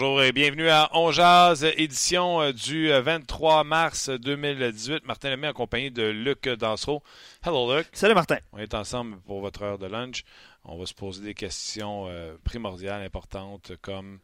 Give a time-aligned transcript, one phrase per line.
[0.00, 5.04] Bonjour et bienvenue à On Jazz, édition euh, du 23 euh, mars 2018.
[5.04, 7.02] Martin Lemay en compagnie de Luc Dansereau.
[7.44, 7.88] Hello Luc.
[7.92, 8.36] Salut Martin.
[8.52, 10.22] On est ensemble pour votre heure de lunch.
[10.64, 14.20] On va se poser des questions euh, primordiales, importantes, comme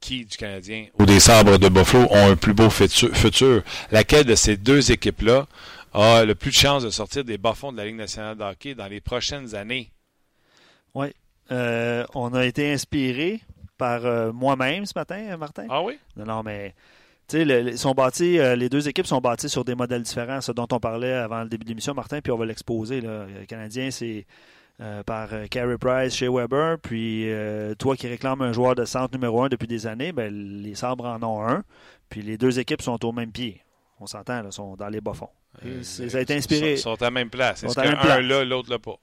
[0.00, 3.62] qui du Canadien ou des sabres de Buffalo ont un plus beau futur?
[3.90, 5.46] Laquelle de ces deux équipes-là
[5.94, 8.74] a le plus de chances de sortir des bas-fonds de la Ligue nationale de hockey
[8.74, 9.90] dans les prochaines années?
[10.94, 11.06] Oui.
[11.48, 13.40] on a été inspiré
[13.82, 15.66] par euh, moi-même ce matin, euh, Martin.
[15.68, 15.98] Ah oui?
[16.16, 16.72] Non, non, mais
[17.26, 20.52] tu sais, sont bâtis, euh, les deux équipes sont bâties sur des modèles différents, ce
[20.52, 23.00] dont on parlait avant le début de l'émission, Martin, puis on va l'exposer.
[23.00, 24.24] Le Canadien, c'est
[25.04, 27.28] par Carey Price chez Weber, puis
[27.78, 31.06] toi qui réclames un joueur de centre numéro un depuis des années, ben, les Sabres
[31.06, 31.64] en ont un,
[32.08, 33.60] puis les deux équipes sont au même pied.
[33.98, 35.30] On s'entend, sont dans les bas-fonds.
[35.82, 36.74] ça a été inspiré.
[36.74, 37.64] Ils sont, à la même place.
[37.64, 38.96] Est-ce qu'un là, l'autre là pas?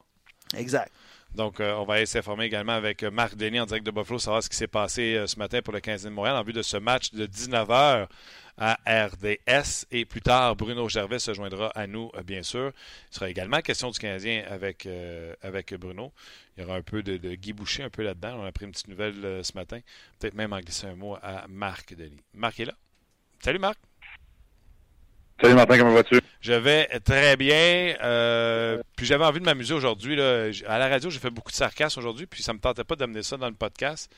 [0.57, 0.91] Exact.
[1.35, 4.19] Donc, euh, on va aller s'informer également avec euh, Marc Denis en direct de Buffalo,
[4.19, 6.53] savoir ce qui s'est passé euh, ce matin pour le 15 de Montréal en vue
[6.53, 8.08] de ce match de 19h
[8.58, 9.85] à RDS.
[9.91, 12.73] Et plus tard, Bruno Gervais se joindra à nous, bien sûr.
[13.11, 14.85] Il sera également question du Canadien avec,
[15.41, 16.11] avec Bruno.
[16.57, 18.41] Il y aura un peu de, Guy Boucher un peu là-dedans.
[18.41, 19.80] On a pris une petite nouvelle ce matin.
[20.19, 22.22] Peut-être même en glisser un mot à Marc Denis.
[22.33, 22.73] Marc est là.
[23.39, 23.88] Salut Marc.
[25.41, 26.19] Salut Martin, comment vas-tu?
[26.41, 27.95] Je vais très bien.
[28.03, 30.19] Euh, puis j'avais envie de m'amuser aujourd'hui.
[30.19, 32.97] À la radio, j'ai fait beaucoup de sarcasme aujourd'hui, puis ça ne me tentait pas
[32.97, 34.13] d'amener ça dans le podcast.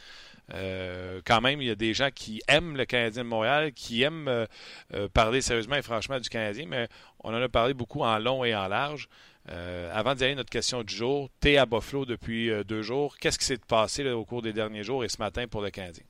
[0.51, 4.01] Euh, quand même, il y a des gens qui aiment le Canadien de Montréal, qui
[4.01, 4.47] aiment euh,
[5.13, 6.87] parler sérieusement et franchement du Canadien, mais
[7.23, 9.07] on en a parlé beaucoup en long et en large.
[9.47, 13.15] avant d'y aller, notre question du jour, tu es à Buffalo depuis deux jours.
[13.19, 16.03] Qu'est-ce qui s'est passé au cours des derniers jours et ce matin pour le Canadien?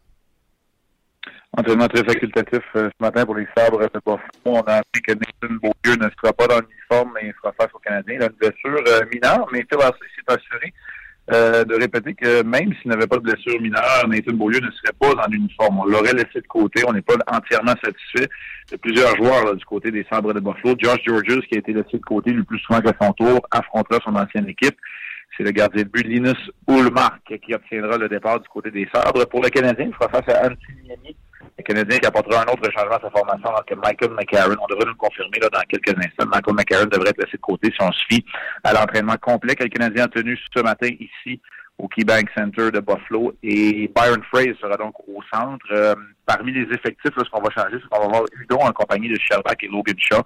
[1.58, 4.22] Entraînement très facultatif euh, ce matin pour les sabres de Buffalo.
[4.46, 7.70] On a appris que Nathan Beaulieu ne sera pas dans l'uniforme, mais il sera face
[7.74, 8.16] aux Canadiens.
[8.16, 10.74] Il a une blessure euh, mineure, mais Phil s'est assuré
[11.34, 14.96] euh, de répéter que même s'il n'avait pas de blessure mineure, Nathan Beaulieu ne serait
[14.98, 15.82] pas dans l'uniforme.
[15.82, 16.84] On l'aurait laissé de côté.
[16.88, 18.30] On n'est pas entièrement satisfait
[18.72, 20.76] de plusieurs joueurs du côté des sabres de Buffalo.
[20.80, 24.00] Josh Georges, qui a été laissé de côté le plus souvent qu'à son tour, affrontera
[24.06, 24.78] son ancienne équipe.
[25.36, 29.26] C'est le gardien de but Linus Ullmark qui obtiendra le départ du côté des sabres.
[29.26, 31.16] Pour le Canadien, il fera face à Anthony
[31.58, 34.68] le Canadien qui apportera un autre changement à sa formation alors que Michael McCarron, on
[34.68, 37.72] devrait nous le confirmer là, dans quelques instants, Michael McCarron devrait être laissé de côté
[37.72, 38.26] si on se fie
[38.64, 41.42] à l'entraînement complet que le Canadien a tenu ce matin ici
[41.82, 43.34] au KeyBank Center de Buffalo.
[43.44, 45.66] Et Byron Fraser sera donc au centre.
[45.72, 45.96] Euh,
[46.26, 49.18] parmi les effectifs, ce qu'on va changer, c'est qu'on va voir Udon en compagnie de
[49.20, 50.22] Sherback et Logan Shaw.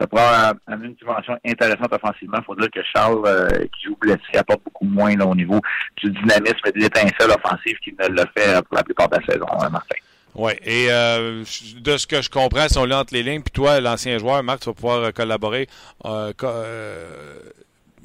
[0.00, 2.38] Ça prend une dimension intéressante offensivement.
[2.40, 5.60] Il faut dire que Charles, euh, qui joue blessé, apporte beaucoup moins là, au niveau
[5.96, 9.26] du dynamisme et des étincelles offensives qu'il ne l'a fait pour la plupart de la
[9.26, 9.96] saison, hein, Martin.
[10.34, 11.42] Oui, et euh,
[11.80, 14.60] de ce que je comprends, si on entre les lignes, puis toi, l'ancien joueur, Marc,
[14.60, 15.68] tu vas pouvoir euh, collaborer.
[16.04, 17.40] Euh, euh,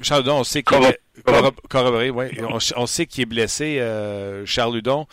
[0.02, 1.00] Charles on sait qu'il est,
[1.68, 2.26] corroboré, oui.
[2.76, 5.06] On, sait qu'il est blessé, euh, Charles Hudon.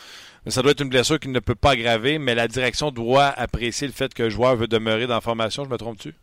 [0.46, 3.28] Mais ça doit être une blessure qui ne peut pas aggraver, mais la direction doit
[3.28, 5.64] apprécier le fait que le joueur veut demeurer dans la formation.
[5.64, 6.16] Je me trompe-tu?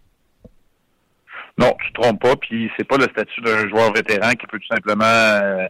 [1.57, 2.35] Non, tu te trompes pas.
[2.35, 5.69] Puis c'est pas le statut d'un joueur vétéran qui peut tout simplement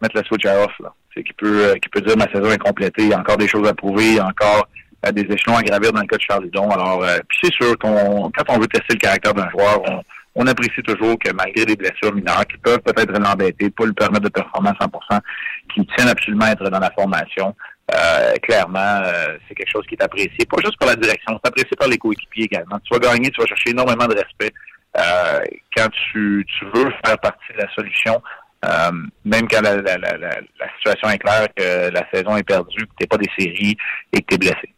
[0.00, 0.72] mettre la switch à off.
[0.80, 3.18] Là c'est qui peut euh, qui peut dire ma saison est complétée, il y a
[3.18, 4.68] encore des choses à prouver, il y a encore
[5.06, 6.70] euh, des échelons à gravir dans le cas de Charles Hudon.
[6.70, 10.02] Alors, euh, puis c'est sûr qu'on quand on veut tester le caractère d'un joueur, on,
[10.34, 14.24] on apprécie toujours que malgré des blessures mineures qui peuvent peut-être l'embêter, pas lui permettre
[14.24, 15.20] de performer à 100%,
[15.74, 17.54] qui tiennent absolument à être dans la formation.
[18.42, 19.02] clairement,
[19.46, 21.98] c'est quelque chose qui est apprécié, pas juste par la direction, c'est apprécié par les
[21.98, 22.78] coéquipiers également.
[22.82, 24.54] Tu vas gagner, tu vas chercher énormément de respect
[25.76, 28.22] quand tu, tu veux faire partie de la solution.
[28.64, 28.92] Euh,
[29.24, 32.92] même quand la, la, la, la, situation est claire que la saison est perdue, que
[33.00, 33.76] tu pas des séries
[34.12, 34.74] et que tu es blessé.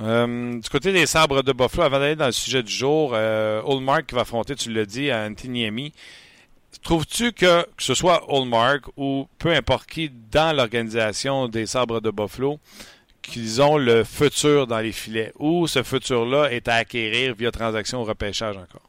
[0.00, 3.62] Euh, du côté des sabres de Buffalo, avant d'aller dans le sujet du jour, euh,
[3.64, 5.92] Oldmark qui va affronter, tu l'as dit, à Antiniemi.
[6.82, 12.10] Trouves-tu que, que ce soit Oldmark ou peu importe qui dans l'organisation des sabres de
[12.10, 12.58] Buffalo,
[13.22, 15.32] qu'ils ont le futur dans les filets?
[15.38, 18.85] Ou ce futur-là est à acquérir via transaction ou repêchage encore?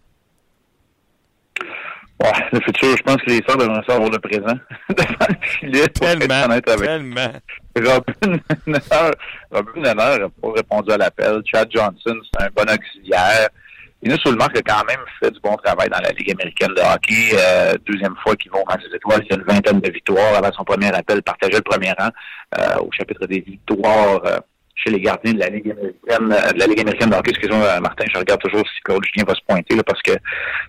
[2.20, 4.58] Ouais, le futur, je pense que les Sabres devraient savoir le présent.
[4.90, 5.88] devant le filet.
[5.88, 6.66] Tellement, avec.
[6.66, 7.32] tellement.
[7.76, 9.14] Robin Nenner,
[9.52, 11.42] Robin n'a pas répondu à l'appel.
[11.46, 13.50] Chad Johnson, c'est un bon auxiliaire.
[14.02, 17.32] Linus Ulmark a quand même fait du bon travail dans la Ligue américaine de hockey.
[17.34, 19.22] Euh, deuxième fois qu'ils vont rendre ses étoiles.
[19.26, 20.36] Il y a une vingtaine de victoires.
[20.36, 22.10] Avant son premier appel, partageait le premier rang
[22.58, 24.40] euh, au chapitre des victoires euh,
[24.78, 27.32] chez les gardiens de la Ligue américaine, de la Ligue américaine de hockey.
[27.32, 30.14] Excusez-moi, Martin, je regarde toujours si Claude Julien va se pointer là, parce que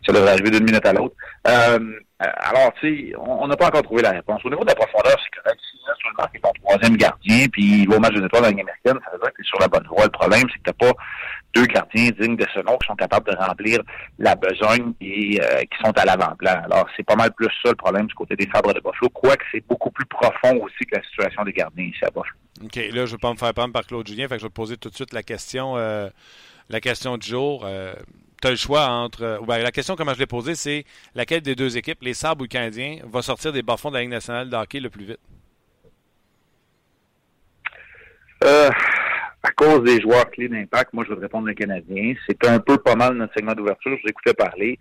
[0.05, 1.15] ça devrait arriver d'une minute à l'autre.
[1.45, 4.45] alors, tu sais, on n'a pas encore trouvé la réponse.
[4.45, 5.61] Au niveau de la profondeur, c'est correct.
[5.71, 8.47] Si Linus Ulmark est ton troisième gardien, puis il va au match des étoiles de
[8.47, 10.05] la Ligue américaine, ça veut dire que tu sur la bonne voie.
[10.05, 10.93] Le problème, c'est que tu pas
[11.55, 13.81] deux gardiens dignes de ce nom qui sont capables de remplir
[14.19, 16.62] la besogne et euh, qui sont à l'avant-plan.
[16.65, 19.45] Alors, c'est pas mal plus ça le problème du côté des sabres de Buffalo, quoique
[19.50, 22.37] c'est beaucoup plus profond aussi que la situation des gardiens ici à Buffalo.
[22.65, 24.47] OK, là, je ne vais pas me faire prendre par Claude Julien, fait que je
[24.47, 26.09] vais te poser tout de suite la question, euh,
[26.69, 27.65] la question du jour.
[27.65, 27.95] Euh,
[28.41, 29.41] tu as le choix entre.
[29.47, 30.85] Ben, la question, comme je l'ai posée, c'est
[31.15, 34.03] laquelle des deux équipes, les Sabres ou les Canadiens, va sortir des bas-fonds de la
[34.03, 35.21] Ligue nationale de hockey le plus vite?
[38.45, 38.71] Euh,
[39.43, 42.14] à cause des joueurs clés d'impact, moi, je veux répondre le Canadien.
[42.26, 43.96] C'est un peu pas mal notre segment d'ouverture.
[43.96, 44.79] Je vous écoutais parler.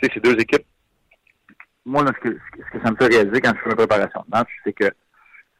[0.00, 0.66] Tu sais, ces deux équipes,
[1.86, 4.22] moi, là, ce, que, ce que ça me fait réaliser quand je fais ma préparation
[4.26, 4.90] de match, c'est que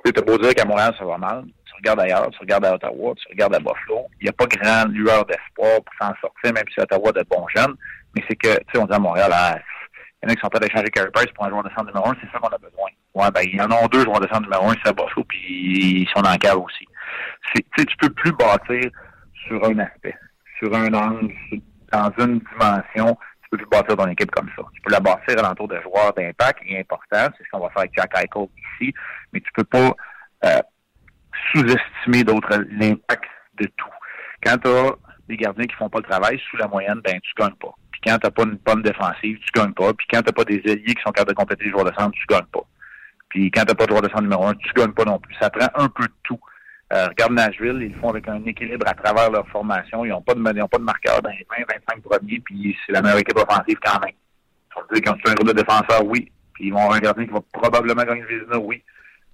[0.05, 1.44] tu as beau dire qu'à Montréal, ça va mal.
[1.64, 4.06] Tu regardes ailleurs, tu regardes à Ottawa, tu regardes à Buffalo.
[4.20, 7.25] Il n'y a pas grand lueur d'espoir pour s'en sortir, même si Ottawa a de
[7.29, 7.75] bons jeunes.
[8.14, 9.58] Mais c'est que, tu sais, on dit à Montréal, ah,
[10.23, 11.87] il y en a qui sont pas d'échanger Carey Price pour un joueur de centre
[11.87, 12.91] numéro un, c'est ça qu'on a besoin.
[13.14, 15.25] Ouais, ben, il y en a deux joueurs de centre numéro un, c'est à Buffalo,
[15.25, 16.87] puis ils sont le cave aussi
[17.55, 18.91] tu peux plus bâtir
[19.47, 20.17] sur un aspect,
[20.59, 21.33] sur un angle,
[21.93, 23.17] dans une dimension.
[23.43, 24.62] Tu peux plus bâtir ton équipe comme ça.
[24.75, 27.29] Tu peux la bâtir alentour de joueurs d'impact et important.
[27.37, 28.49] C'est ce qu'on va faire avec Jack Eichel
[28.81, 28.95] ici.
[29.33, 29.95] Mais tu peux pas
[30.45, 30.61] euh,
[31.53, 33.25] sous-estimer d'autres l'impact
[33.59, 33.91] de tout.
[34.45, 34.93] Quand tu as
[35.29, 37.73] des gardiens qui font pas le travail sous la moyenne, ben tu gagnes pas.
[37.93, 39.93] Puis quand tu n'as pas une bonne défensive, tu gagnes pas.
[39.95, 41.95] Puis quand tu n'as pas des alliés qui sont capables de compléter les joueurs de
[41.95, 42.65] centre, tu gagnes pas.
[43.29, 45.19] Puis quand tu n'as pas de joueur de centre numéro un, tu gagnes pas non
[45.19, 45.35] plus.
[45.41, 46.41] Ça prend un peu de tout.
[46.94, 50.05] Euh, regarde Nashville, ils le font avec un équilibre à travers leur formation.
[50.05, 52.93] Ils n'ont pas de ils pas de marqueur dans les 20, 25 premiers, puis c'est
[52.93, 54.14] la meilleure équipe offensive quand même.
[54.94, 56.31] Ils ont un groupe de défenseurs, oui.
[56.52, 58.82] Puis ils vont avoir un gardien qui va probablement gagner le Vizina, oui.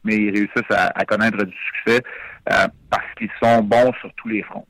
[0.04, 2.02] Mais ils réussissent à, connaître du succès
[2.50, 4.66] euh, parce qu'ils sont bons sur tous les fronts.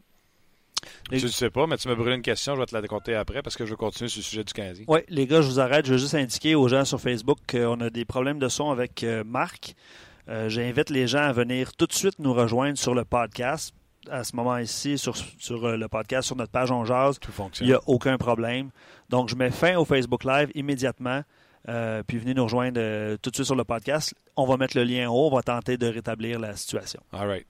[1.12, 3.14] Je ne sais pas, mais tu me brûles une question, je vais te la décompter
[3.14, 4.84] après parce que je veux continuer sur le sujet du Canadien.
[4.88, 5.86] Oui, les gars, je vous arrête.
[5.86, 9.04] Je veux juste indiquer aux gens sur Facebook qu'on a des problèmes de son avec
[9.04, 9.74] euh, Marc.
[10.30, 13.74] Euh, j'invite les gens à venir tout de suite nous rejoindre sur le podcast.
[14.08, 17.18] À ce moment ci sur, sur euh, le podcast, sur notre page On Jazz,
[17.60, 18.70] il n'y a aucun problème.
[19.08, 21.22] Donc, je mets fin au Facebook Live immédiatement.
[21.68, 24.14] Euh, puis venez nous rejoindre euh, tout de suite sur le podcast.
[24.36, 25.28] On va mettre le lien en haut.
[25.30, 27.00] On va tenter de rétablir la situation.
[27.12, 27.46] All right.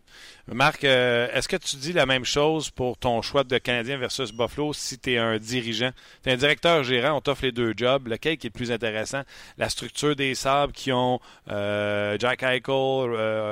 [0.48, 4.32] Marc, euh, est-ce que tu dis la même chose pour ton choix de Canadien versus
[4.32, 5.92] Buffalo si tu es un dirigeant?
[6.24, 8.08] Tu es un directeur gérant, on t'offre les deux jobs.
[8.08, 9.22] Lequel qui est le plus intéressant?
[9.58, 12.72] La structure des Sabres qui ont Jack Eichel,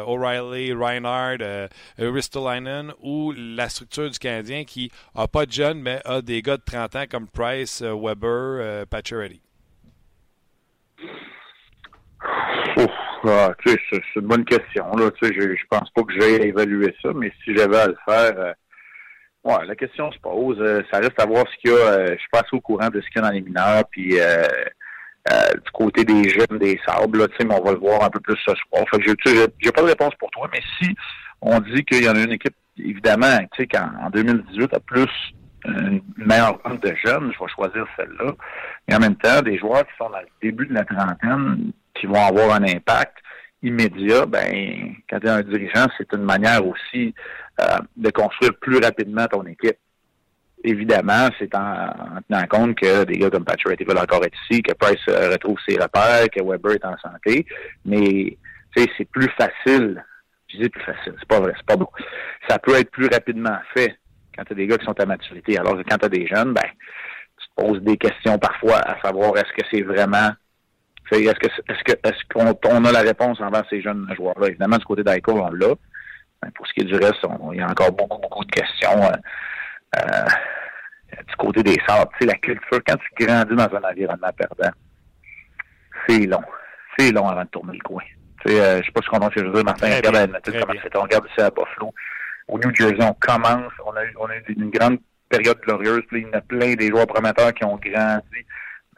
[0.07, 1.69] O'Reilly, Reinhardt,
[1.99, 6.57] Ristolainen ou la structure du Canadien qui n'a pas de jeunes mais a des gars
[6.57, 9.41] de 30 ans comme Price, Weber, Pacioretty?
[13.25, 13.77] Ah, c'est
[14.17, 14.85] une bonne question.
[14.97, 15.11] Là.
[15.21, 18.53] Je, je pense pas que j'ai évalué ça, mais si j'avais à le faire, euh,
[19.45, 20.59] ouais, la question se pose.
[20.61, 21.79] Euh, ça reste à voir ce qu'il y a.
[21.79, 23.85] Euh, je suis pas assez au courant de ce qu'il y a dans les mineurs,
[23.91, 28.21] puis du côté des jeunes, des sables, là, mais on va le voir un peu
[28.21, 28.85] plus ce soir.
[28.91, 30.95] Fait que j'ai pas de réponse pour toi, mais si
[31.43, 35.11] on dit qu'il y en a une équipe, évidemment, tu sais, qu'en 2018, a plus
[35.67, 38.33] une meilleure bande de jeunes, je vais choisir celle-là.
[38.89, 42.07] Mais en même temps, des joueurs qui sont dans le début de la trentaine, qui
[42.07, 43.17] vont avoir un impact
[43.63, 47.15] immédiat, ben, quand tu es un dirigeant, c'est une manière aussi
[47.61, 49.79] euh, de construire plus rapidement ton équipe.
[50.65, 54.75] Évidemment, c'est en, tenant compte que des gars comme Patrick veulent encore être ici, que
[54.75, 57.47] Price euh, retrouve ses repères, que Weber est en santé,
[57.85, 58.37] mais
[58.77, 60.05] c'est plus facile.
[60.49, 61.91] Je dis plus facile, c'est pas vrai, c'est pas beau.
[62.49, 63.97] Ça peut être plus rapidement fait
[64.37, 65.59] quand tu as des gars qui sont à maturité.
[65.59, 66.71] Alors que quand tu as des jeunes, ben,
[67.39, 70.31] tu te poses des questions parfois à savoir est-ce que c'est vraiment
[71.17, 74.49] est-ce que est-ce que est-ce qu'on on a la réponse envers ces jeunes joueurs-là?
[74.49, 75.75] Évidemment, du côté d'Aiko, on l'a.
[76.55, 79.03] Pour ce qui est du reste, il y a encore beaucoup, beaucoup de questions.
[79.03, 80.27] Euh, euh,
[81.27, 84.71] du côté des sorts, tu sais, la culture, quand tu grandis dans un environnement perdant,
[86.07, 86.43] c'est long.
[86.97, 88.03] C'est long avant de tourner le coin.
[88.45, 90.17] Tu sais, euh, je sais pas si on ce que je veux dire, Martin, regarde
[90.17, 90.97] à comment c'est.
[90.97, 91.93] On regarde ici à Buffalo
[92.49, 94.99] au New Jersey, on commence, on a eu, on a eu une grande
[95.29, 98.47] période glorieuse, puis il y en a plein des joueurs prometteurs qui ont grandi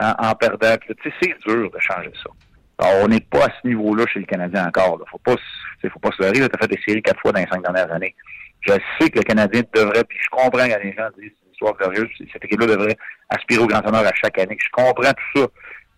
[0.01, 0.77] en, perdant.
[0.87, 2.31] Tu sais, c'est dur de changer ça.
[2.79, 4.99] Alors, on n'est pas à ce niveau-là chez le Canadien encore.
[4.99, 5.05] Là.
[5.11, 5.37] Faut pas,
[5.83, 6.39] faut pas se leurrer.
[6.39, 8.15] Tu as fait des séries quatre fois dans les cinq dernières années.
[8.61, 11.53] Je sais que le Canadien devrait, puis je comprends quand les gens disent c'est une
[11.53, 12.97] histoire glorieuse, cette équipe-là devrait
[13.31, 14.57] aspirer au grand honneur à chaque année.
[14.61, 15.47] Je comprends tout ça,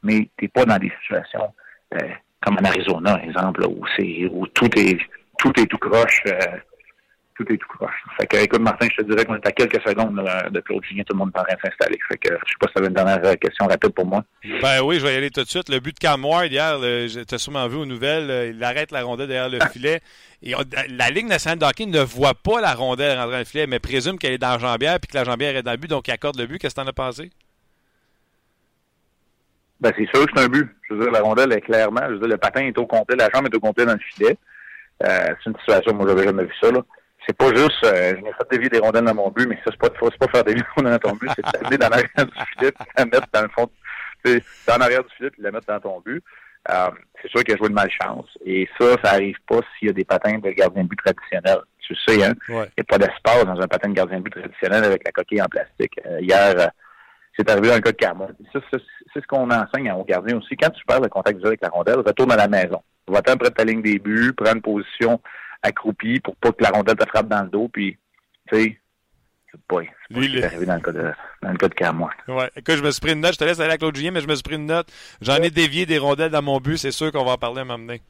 [0.03, 1.53] mais t'es pas dans des situations
[1.95, 2.09] euh,
[2.41, 4.99] comme en Arizona, par exemple, où c'est où tout est
[5.39, 6.23] tout est tout croche.
[6.27, 6.59] Euh,
[7.37, 8.05] tout est tout croche.
[8.21, 10.15] Fait que, écoute, Martin, je te dirais qu'on est à quelques secondes
[10.51, 11.99] de Claude Julien, tout le monde de s'installer.
[12.09, 14.25] Fait que, je sais pas si tu avais une dernière euh, question rapide pour moi.
[14.61, 15.69] Ben oui, je vais y aller tout de suite.
[15.69, 19.03] Le but de Cam Ward hier, tu as sûrement vu aux nouvelles, il arrête la
[19.03, 20.01] rondelle derrière le filet.
[20.43, 20.55] Et
[20.89, 23.79] la Ligue nationale de hockey ne voit pas la rondelle rentrer dans le filet, mais
[23.79, 26.09] présume qu'elle est dans la jambière puis que la jambière est dans le but, donc
[26.09, 26.59] il accorde le but.
[26.59, 27.31] Qu'est-ce que tu en as pensé?
[29.81, 30.69] Ben, c'est sûr que c'est un but.
[30.89, 33.17] Je veux dire, la rondelle est clairement, je veux dire, le patin est au complet,
[33.17, 34.37] la jambe est au complet dans le filet.
[35.05, 36.83] Euh, c'est une situation, moi, j'avais jamais vu ça, là
[37.27, 39.71] c'est pas juste euh, je n'ai fait dévier des rondelles dans mon but, mais ça,
[39.71, 42.27] c'est pas, c'est pas faire dévier des rondelles dans ton but, c'est t'amener dans l'arrière
[42.27, 43.71] du filet, la mettre dans le fond,
[44.25, 46.23] dans l'arrière du filet, puis la mettre dans ton but.
[46.71, 48.27] Euh, c'est sûr qu'il a joué de malchance.
[48.45, 51.59] Et ça, ça arrive pas s'il y a des patins de gardien de but traditionnel.
[51.81, 52.35] Tu sais, hein?
[52.49, 55.11] Il n'y a pas d'espace dans un patin de gardien de but traditionnel avec la
[55.11, 55.99] coquille en plastique.
[56.07, 56.67] Euh, hier, euh,
[57.37, 58.29] c'est arrivé dans le cas de Carmon.
[58.53, 60.57] Ça, c'est ce qu'on enseigne aux gardiens aussi.
[60.57, 62.81] Quand tu perds le contact visuel avec la rondelle, retourne à la maison.
[63.09, 65.21] Va-t'en près de ta ligne des buts, prends une position
[65.63, 67.69] accroupi pour pas que la rondelle te frappe dans le dos.
[67.69, 67.97] Puis,
[68.49, 68.79] tu sais,
[69.51, 71.69] c'est pas, c'est pas ce qui est arrivé dans le cas de, dans le cas
[71.69, 72.51] de Cam, Ouais.
[72.57, 73.35] Écoute, je me suis pris une note.
[73.35, 74.91] Je te laisse aller avec Claude Julien, mais je me suis pris une note.
[75.21, 76.79] J'en ai dévié des rondelles dans mon but.
[76.79, 78.01] C'est sûr qu'on va en parler à m'amener.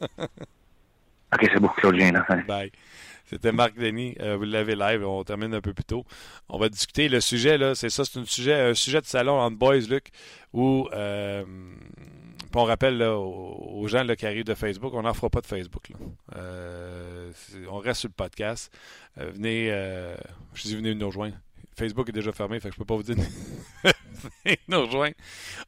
[0.18, 2.12] OK, c'est beau, Claude Julien.
[2.12, 2.24] Là.
[2.46, 2.70] Bye.
[3.26, 4.16] C'était Marc Denis.
[4.20, 5.04] Euh, vous l'avez live.
[5.06, 6.04] On termine un peu plus tôt.
[6.48, 7.08] On va discuter.
[7.08, 8.04] Le sujet, là, c'est ça.
[8.04, 10.10] C'est un sujet, un sujet de salon entre boys, Luc,
[10.52, 11.44] où euh,
[12.54, 15.92] on rappelle aux, gens qui arrivent de Facebook, on n'en fera pas de Facebook.
[16.36, 17.30] Euh,
[17.68, 18.72] on reste sur le podcast.
[19.18, 20.16] Euh, venez, euh,
[20.54, 21.36] je dis venez nous rejoindre.
[21.76, 23.16] Facebook est déjà fermé, fait que je peux pas vous dire
[24.68, 25.14] nous rejoindre.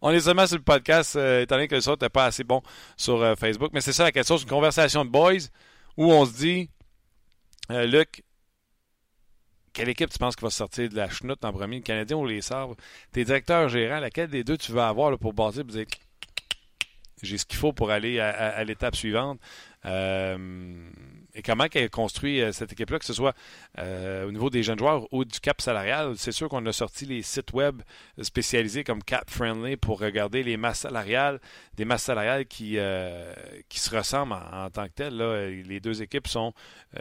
[0.02, 2.62] On est seulement sur le podcast, étant donné que le son n'était pas assez bon
[2.96, 3.70] sur Facebook.
[3.72, 5.48] Mais c'est ça la question, c'est une conversation de boys
[5.96, 6.70] où on se dit
[7.70, 8.24] Luc,
[9.72, 12.26] quelle équipe tu penses qui va sortir de la chenoute en premier, le Canadien ou
[12.26, 12.76] les Sabres?
[13.12, 15.86] Tes directeurs gérants, laquelle des deux tu veux avoir pour bâtir et dire
[17.22, 19.38] j'ai ce qu'il faut pour aller à, l'étape suivante.
[19.84, 20.88] Euh,
[21.34, 23.34] et comment qu'elle construit euh, cette équipe-là, que ce soit
[23.78, 26.14] euh, au niveau des jeunes joueurs ou du cap salarial.
[26.16, 27.82] C'est sûr qu'on a sorti les sites web
[28.20, 31.40] spécialisés comme Cap Friendly pour regarder les masses salariales,
[31.74, 32.78] des masses salariales qui,
[33.68, 35.62] qui se ressemblent en, tant que telles.
[35.66, 36.52] Les deux équipes sont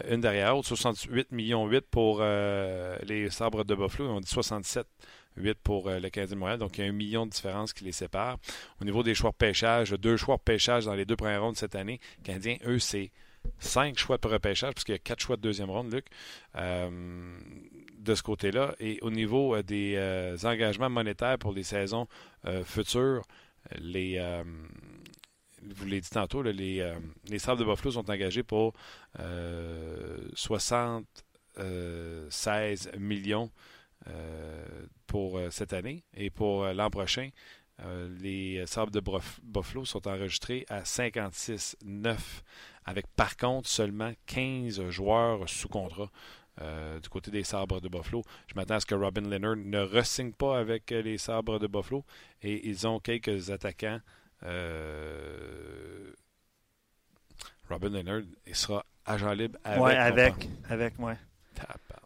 [0.09, 4.87] une derrière l'autre, 68 millions 8 pour les sabres de Buffalo, on dit 67
[5.37, 6.59] 8 pour euh, le Canadien de Montréal.
[6.59, 8.37] Donc, il y a un million de différences qui les séparent.
[8.81, 11.57] Au niveau des choix de pêchage, deux choix de pêchage dans les deux premières rondes
[11.57, 11.99] cette année.
[12.19, 13.11] Les Canadiens, eux, c'est
[13.59, 16.05] cinq choix de repêchage, puisqu'il y a quatre choix de deuxième ronde, Luc,
[16.55, 16.89] euh,
[17.97, 18.75] de ce côté-là.
[18.79, 19.97] Et au niveau euh, des
[20.45, 22.07] engagements monétaires pour les saisons
[22.65, 23.23] futures,
[23.79, 24.19] les
[25.63, 26.91] vous l'avez dit tantôt, les,
[27.29, 28.73] les Sables de Buffalo sont engagés pour
[30.33, 33.49] 76 millions euh,
[35.11, 36.03] pour euh, cette année.
[36.15, 37.29] Et pour euh, l'an prochain,
[38.19, 39.01] les Sables de
[39.41, 42.15] Buffalo sont enregistrés à 56-9,
[42.85, 46.11] avec par contre seulement 15 joueurs sous contrat.
[47.01, 48.21] du côté des sabres de Buffalo.
[48.45, 52.05] Je m'attends à ce que Robin Leonard ne ressigne pas avec les sabres de Buffalo
[52.43, 53.99] et ils ont quelques attaquants.
[57.67, 59.81] Robin Leonard il sera agent libre avec.
[59.81, 61.17] Oui, avec, avec, ouais.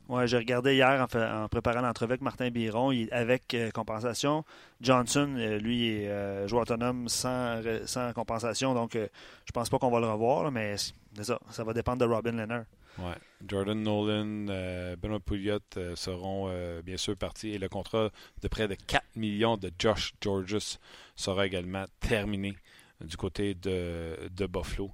[0.08, 4.46] Ouais, j'ai regardé hier en, préparant l'entrevue avec Martin Biron, avec euh, compensation.
[4.80, 9.90] Johnson, euh, lui, est euh, joueur autonome sans, sans compensation, donc je pense pas qu'on
[9.90, 12.66] va le revoir, mais ça, ça va dépendre de Robin Leonard.
[13.00, 13.16] Ouais.
[13.46, 15.60] Jordan Nolan, Benoît Pouliot
[15.96, 16.50] seront
[16.84, 18.10] bien sûr partis et le contrat
[18.42, 20.78] de près de 4 millions de Josh Georges
[21.16, 22.56] sera également terminé
[23.02, 24.92] du côté de, de Buffalo.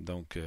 [0.00, 0.38] Donc,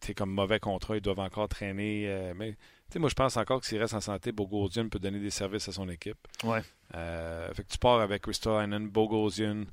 [0.00, 2.32] c'est comme mauvais contrat, ils doivent encore traîner.
[2.36, 2.56] mais
[2.98, 5.72] moi, je pense encore que s'il reste en santé, Bogosian peut donner des services à
[5.72, 6.18] son équipe.
[6.44, 6.62] Ouais.
[6.94, 9.64] Euh, fait que tu pars avec Ristolainen, Bogosian,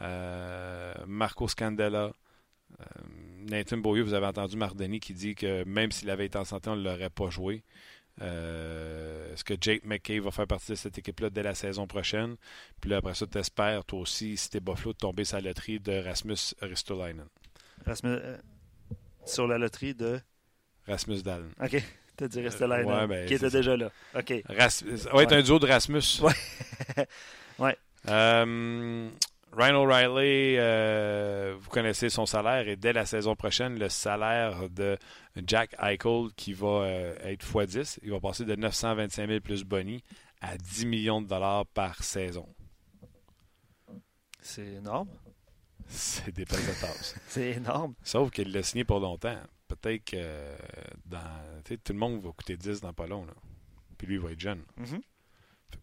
[0.00, 2.12] euh, Marco Scandella,
[2.80, 2.84] euh,
[3.48, 4.02] Nathan Beaulieu.
[4.02, 6.82] Vous avez entendu Mardeni qui dit que même s'il avait été en santé, on ne
[6.82, 7.62] l'aurait pas joué.
[8.20, 12.36] Est-ce que Jake McKay va faire partie de cette équipe-là dès la saison prochaine?
[12.80, 15.80] Puis là, après ça, tu espères, toi aussi, si t'es Buffalo, de tomber la loterie
[15.80, 17.26] de Rasmus Ristolainen.
[17.86, 18.18] Rasmus,
[19.24, 20.20] sur la loterie de...
[20.86, 21.48] Rasmus Dallin.
[21.62, 21.82] OK.
[22.16, 23.90] Tu dit Ristolainen, ben, qui était déjà là.
[24.14, 24.32] OK.
[24.48, 24.84] Ras...
[24.84, 25.32] Ouais, ouais.
[25.32, 26.20] un duo de Rasmus.
[26.20, 26.32] Ouais.
[27.58, 27.76] ouais.
[28.08, 29.08] Euh,
[29.52, 34.98] Ryan O'Reilly, euh, vous connaissez son salaire et dès la saison prochaine, le salaire de
[35.46, 40.02] Jack Eichel qui va euh, être x10, il va passer de 925 000 plus Bonnie
[40.40, 42.48] à 10 millions de dollars par saison.
[44.40, 45.08] C'est énorme.
[45.94, 47.14] C'est des belles tasse.
[47.28, 47.94] C'est énorme.
[48.02, 49.36] Sauf qu'il l'a signé pour longtemps
[49.76, 50.16] peut-être que
[51.06, 51.18] dans,
[51.64, 53.24] tout le monde va coûter 10 dans pas long.
[53.24, 53.32] Là.
[53.98, 54.62] Puis lui, il va être jeune.
[54.80, 55.00] Mm-hmm.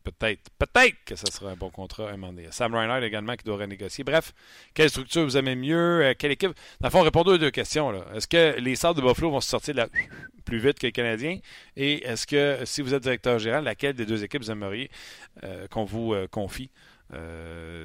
[0.03, 2.47] Peut-être, peut-être que ce sera un bon contrat à un moment donné.
[2.51, 4.03] Sam Reinhardt également qui doit renégocier.
[4.03, 4.33] Bref,
[4.73, 6.05] quelle structure vous aimez mieux?
[6.05, 6.51] Euh, quelle équipe?
[6.79, 7.91] Dans le fond, répondez aux deux questions.
[8.13, 9.87] Est-ce que les Sables de Buffalo vont se sortir de la...
[10.45, 11.39] plus vite que les Canadiens?
[11.75, 14.91] Et est-ce que, si vous êtes directeur général, laquelle des deux équipes vous aimeriez
[15.43, 16.69] euh, qu'on vous euh, confie?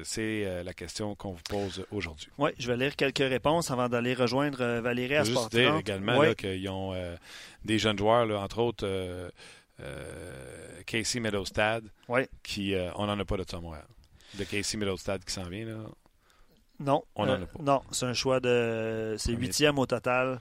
[0.03, 2.29] C'est la question qu'on vous pose aujourd'hui.
[2.37, 6.69] Oui, je vais lire quelques réponses avant d'aller rejoindre Valérie à Juste dire également qu'ils
[6.69, 6.93] ont
[7.63, 9.31] des jeunes joueurs, entre autres
[9.81, 11.83] euh, Casey Meadowstad,
[12.43, 13.85] qui, euh, on n'en a pas de Montréal.
[14.35, 15.77] De Casey Meadowstad qui s'en vient, là.
[16.79, 17.03] Non.
[17.15, 17.61] On n'en a euh, pas.
[17.61, 19.15] Non, c'est un choix de.
[19.17, 20.39] C'est huitième au total.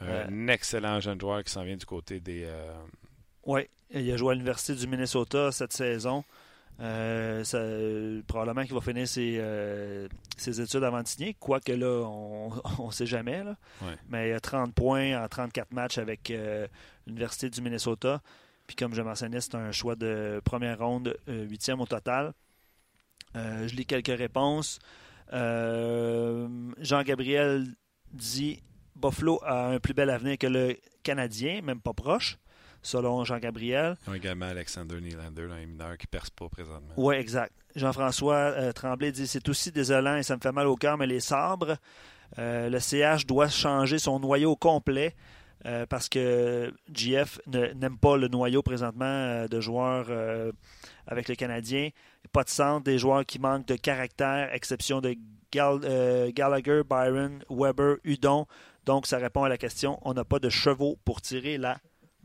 [0.00, 2.48] Un excellent jeune joueur qui s'en vient du côté des.
[3.44, 6.24] Oui, il a joué à l'Université du Minnesota cette saison.
[6.78, 9.40] Probablement qu'il va finir ses,
[10.36, 12.50] ses, études avant de signer, quoique là, on
[12.86, 13.44] ne sait jamais.
[13.44, 13.56] Là.
[14.08, 16.32] Mais il a 30 points en 34 matchs avec
[17.06, 18.20] l'Université du Minnesota.
[18.66, 22.32] Puis comme je mentionnais, c'est un choix de première ronde, euh, huitième au total.
[23.36, 24.78] Euh, je lis quelques réponses.
[25.32, 26.48] Euh,
[26.78, 27.66] Jean-Gabriel
[28.12, 28.62] dit
[28.96, 32.38] Buffalo a un plus bel avenir que le Canadien, même pas proche,
[32.82, 33.96] selon Jean-Gabriel.
[34.06, 36.92] Ont également Alexander Nylander dans les mineurs qui ne perce pas présentement.
[36.96, 37.52] Oui, exact.
[37.76, 41.20] Jean-François Tremblay dit C'est aussi désolant et ça me fait mal au cœur, mais les
[41.20, 41.76] sabres,
[42.36, 45.14] le CH doit changer son noyau complet.
[45.64, 50.50] Euh, parce que GF n'aime pas le noyau présentement euh, de joueurs euh,
[51.06, 51.90] avec le Canadien.
[52.32, 55.14] Pas de centre, des joueurs qui manquent de caractère, exception de
[55.52, 58.46] Gallagher, Byron, Weber, Udon.
[58.86, 61.78] Donc, ça répond à la question on n'a pas de chevaux pour tirer la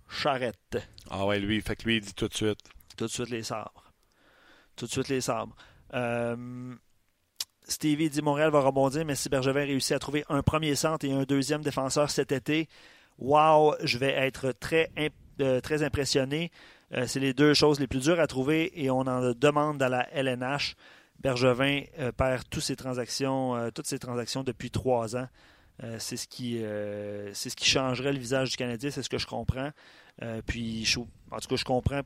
[0.10, 0.78] charrette.
[1.10, 2.60] Ah ouais, lui, fait que lui, il dit tout de suite.
[2.96, 3.94] Tout de suite les sabres.
[4.76, 5.56] Tout de suite les sabres.
[7.64, 11.12] Stevie dit Montréal va rebondir, mais si Bergevin réussit à trouver un premier centre et
[11.12, 12.70] un deuxième défenseur cet été,
[13.20, 14.92] Wow, je vais être très,
[15.42, 16.52] euh, très impressionné.
[16.94, 19.90] Euh, c'est les deux choses les plus dures à trouver et on en demande à
[19.90, 20.76] la LNH.
[21.20, 25.28] Bergevin euh, perd toutes ses transactions, toutes ses transactions depuis trois ans.
[26.00, 26.60] C'est ce qui
[27.34, 29.72] c'est ce qui changerait le visage du Canadien, c'est ce que je comprends.
[30.46, 30.88] puis
[31.32, 32.02] en tout cas, je comprends.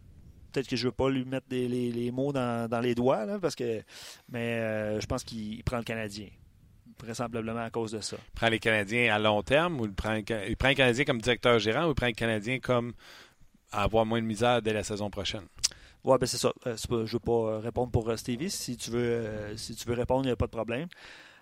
[0.51, 3.81] Peut-être que je ne veux pas lui mettre les, mots dans, les doigts, parce que
[4.29, 6.27] mais je pense qu'il prend le Canadien
[7.01, 8.17] vraisemblablement à cause de ça.
[8.19, 11.21] Il prend les Canadiens à long terme ou il prend, il prend les Canadiens comme
[11.21, 12.93] directeur gérant ou il prend les Canadiens comme
[13.71, 15.45] avoir moins de misère dès la saison prochaine?
[16.03, 16.51] Oui, ben c'est ça.
[16.65, 18.49] Euh, je ne veux pas euh, répondre pour euh, Stevie.
[18.49, 20.87] Si tu veux, si tu veux répondre, il n'y a pas de problème.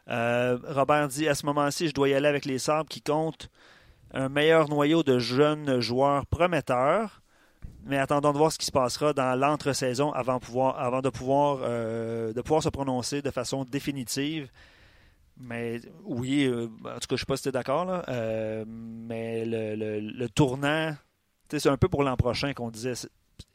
[0.10, 3.50] Robert dit à ce moment-ci, je dois y aller avec les Sabres qui comptent
[4.12, 7.22] un meilleur noyau de jeunes joueurs prometteurs.
[7.86, 10.40] Mais attendons de voir ce qui se passera dans l'entre-saison avant,
[10.76, 14.50] avant de, pouvoir, se prononcer de façon définitive
[15.40, 18.66] mais oui, euh, en tout cas, je ne sais pas si tu es d'accord, euh,
[18.68, 20.96] mais le, tournant,
[21.50, 22.94] c'est un peu pour l'an prochain qu'on disait.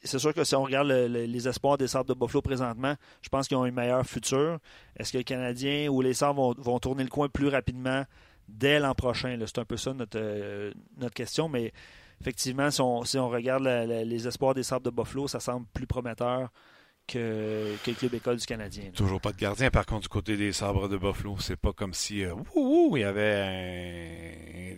[0.02, 3.48] C'est sûr que si on regarde les espoirs des Sabres de Buffalo présentement, je pense
[3.48, 4.58] qu'ils ont un meilleur futur.
[4.96, 8.04] Est-ce que les Canadiens ou les Sabres vont, tourner le coin plus rapidement
[8.48, 9.38] dès l'an prochain?
[9.46, 11.72] C'est un peu ça notre, euh, notre question, mais
[12.20, 16.50] effectivement, si on, regarde les espoirs des Sabres de Buffalo, ça semble plus prometteur
[17.06, 18.90] que, que, le club école du Canadien.
[18.94, 21.36] Toujours pas de gardien, par contre, du côté des sabres de Buffalo.
[21.38, 24.76] C'est pas comme si euh, il y avait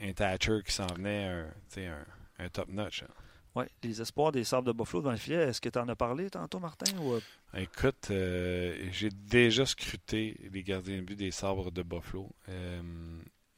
[0.00, 3.02] un, Thatcher qui s'en venait, un, un, top notch.
[3.02, 3.23] Hein.
[3.56, 5.94] Oui, les espoirs des sabres de Buffalo dans le filet, est-ce que tu en as
[5.94, 6.90] parlé tantôt, Martin?
[6.98, 7.14] Ou...
[7.14, 7.20] Euh?
[7.56, 12.30] Écoute, euh, j'ai déjà scruté les gardiens de but des sabres de Buffalo.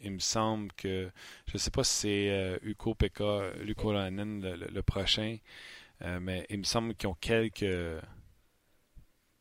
[0.01, 1.11] il me semble que,
[1.47, 5.39] je ne sais pas si c'est Uko Pekka, Luko Lanen, le prochain.
[6.03, 7.65] Euh, mais il me semble qu'ils ont quelques,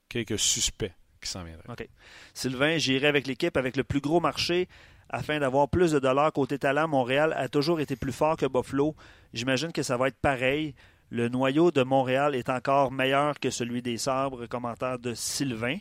[0.09, 1.69] quelques suspects qui s'en viendraient.
[1.69, 1.87] OK.
[2.33, 4.67] Sylvain, j'irai avec l'équipe avec le plus gros marché
[5.09, 6.87] afin d'avoir plus de dollars côté talent.
[6.87, 8.95] Montréal a toujours été plus fort que Buffalo.
[9.35, 10.73] J'imagine que ça va être pareil.
[11.09, 14.47] Le noyau de Montréal est encore meilleur que celui des Sabres.
[14.47, 15.77] Commentaire de Sylvain.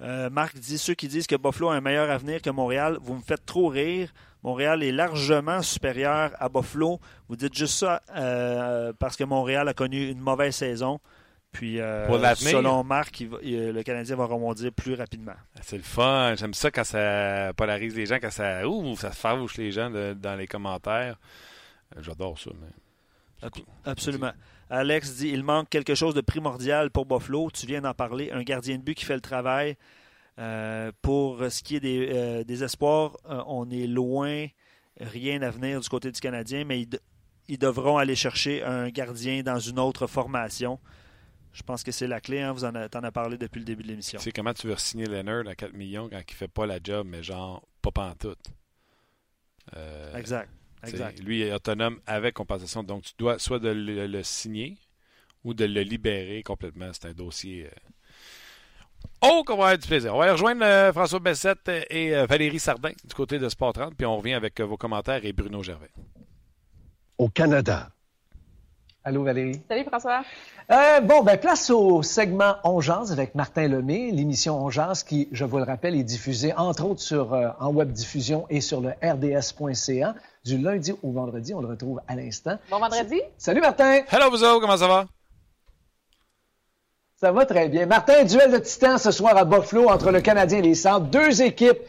[0.00, 3.14] Euh, Marc dit ceux qui disent que Buffalo a un meilleur avenir que Montréal, vous
[3.14, 4.12] me faites trop rire.
[4.42, 6.98] Montréal est largement supérieur à Buffalo.
[7.28, 10.98] Vous dites juste ça euh, parce que Montréal a connu une mauvaise saison.
[11.52, 15.32] Puis, euh, selon Marc, le Canadien va rebondir plus rapidement.
[15.60, 16.34] C'est le fun.
[16.36, 20.36] J'aime ça quand ça polarise les gens, quand ça, ouh, ça fâche les gens dans
[20.36, 21.18] les commentaires.
[21.96, 22.50] J'adore ça.
[23.84, 24.32] Absolument.
[24.70, 27.50] Alex dit il manque quelque chose de primordial pour Buffalo.
[27.50, 28.30] Tu viens d'en parler.
[28.32, 29.76] Un gardien de but qui fait le travail.
[30.38, 34.46] Euh, pour ce qui est des, euh, espoirs, euh, on est loin,
[35.00, 36.86] rien à venir du côté du Canadien, mais
[37.48, 40.78] ils, devront aller chercher un gardien dans une autre formation.
[41.52, 42.40] Je pense que c'est la clé.
[42.40, 42.52] Hein.
[42.52, 44.18] Vous en, as parlé depuis le début de l'émission.
[44.18, 46.66] Tu sais comment tu veux signer Leonard à 4 millions quand il ne fait pas
[46.66, 48.46] la job, mais genre pas pantoute.
[50.14, 50.50] exact.
[50.86, 51.20] Exact.
[51.20, 52.82] Lui est autonome avec compensation.
[52.82, 54.76] Donc tu dois soit de le, signer
[55.44, 56.90] ou de le libérer complètement.
[56.92, 57.66] C'est un dossier.
[57.66, 57.70] Euh,
[59.20, 60.14] Oh, qu'on va avoir du plaisir.
[60.14, 63.94] On va rejoindre euh, François Bessette et euh, Valérie Sardin du côté de Sport 30,
[63.96, 65.90] puis on revient avec vos commentaires et Bruno Gervais.
[67.16, 67.90] Au Canada.
[69.04, 69.60] Allô, Valérie.
[69.68, 70.22] Salut, François.
[71.02, 74.70] bon, ben, place au segment On avec Martin Lemay, l'émission On
[75.06, 78.80] qui, je vous le rappelle, est diffusée entre autres sur, en web diffusion et sur
[78.80, 81.54] le rds.ca du lundi au vendredi.
[81.54, 82.58] On le retrouve à l'instant.
[82.70, 83.20] Bon vendredi.
[83.36, 84.02] Salut, Martin.
[84.10, 85.06] Hello, vous comment ça va?
[87.20, 87.86] Ça va très bien.
[87.86, 91.06] Martin, duel de titans ce soir à Buffalo entre le Canadien et les Centres.
[91.06, 91.80] Deux équipes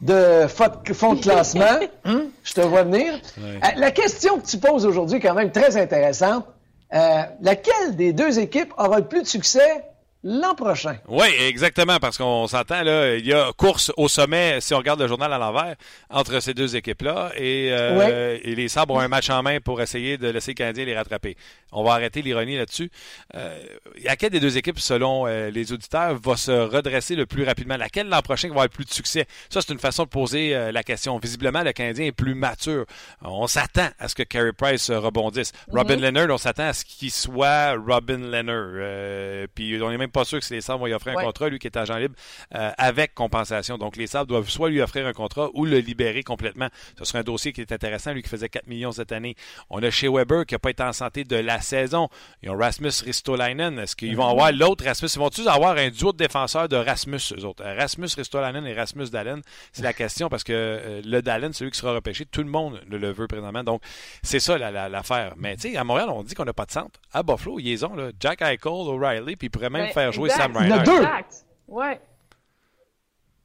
[0.00, 1.80] de fond de classement.
[2.04, 2.30] Hum?
[2.44, 3.14] Je te vois venir.
[3.38, 6.46] Euh, la question que tu poses aujourd'hui est quand même très intéressante.
[6.92, 9.84] Euh, laquelle des deux équipes aura le plus de succès?
[10.22, 10.98] L'an prochain.
[11.08, 15.00] Oui, exactement, parce qu'on s'entend, là, il y a course au sommet, si on regarde
[15.00, 15.76] le journal à l'envers,
[16.10, 20.18] entre ces deux équipes-là, et, euh, les Sabres ont un match en main pour essayer
[20.18, 21.36] de laisser les Canadiens les rattraper.
[21.72, 22.90] On va arrêter l'ironie là-dessus.
[23.34, 23.58] Euh,
[24.04, 27.76] laquelle des deux équipes, selon euh, les auditeurs, va se redresser le plus rapidement?
[27.76, 29.26] Laquelle l'an prochain va avoir le plus de succès?
[29.48, 31.18] Ça, c'est une façon de poser euh, la question.
[31.18, 32.86] Visiblement, le Canadien est plus mature.
[33.22, 35.52] On s'attend à ce que Carey Price rebondisse.
[35.52, 35.78] Mm-hmm.
[35.78, 39.48] Robin Leonard, on s'attend à ce qu'il soit Robin Leonard.
[39.54, 41.48] puis on n'est même pas sûr que si les Sabres vont lui offrir un contrat,
[41.48, 42.14] lui qui est agent libre,
[42.50, 43.78] avec compensation.
[43.78, 46.68] Donc les Sabres doivent soit lui offrir un contrat ou le libérer complètement.
[46.98, 49.36] Ce serait un dossier qui est intéressant, lui qui faisait 4 millions cette année.
[49.68, 52.08] On a chez Weber qui n'a pas été en santé de la saison.
[52.42, 53.78] Ils ont Rasmus Ristolainen.
[53.78, 55.08] Est-ce qu'ils vont avoir l'autre Rasmus?
[55.14, 57.64] Ils vont-ils avoir un duo de défenseurs de Rasmus, eux autres?
[57.64, 59.40] Rasmus Ristolainen et Rasmus Dallin?
[59.72, 62.80] C'est la question parce que euh, le Dallin, celui qui sera repêché, tout le monde
[62.88, 63.64] le, veut présentement.
[63.64, 63.82] Donc,
[64.22, 65.34] c'est ça l'affaire.
[65.36, 67.00] Mais tu sais, à Montréal, on dit qu'on n'a pas de centre.
[67.12, 70.30] À Buffalo, ils ont, là, Jack Eichel, O'Reilly, puis ils pourraient même ben, faire jouer
[70.30, 70.84] Sam Reinhart.
[70.86, 71.34] Il y Exact.
[71.68, 72.00] Ouais.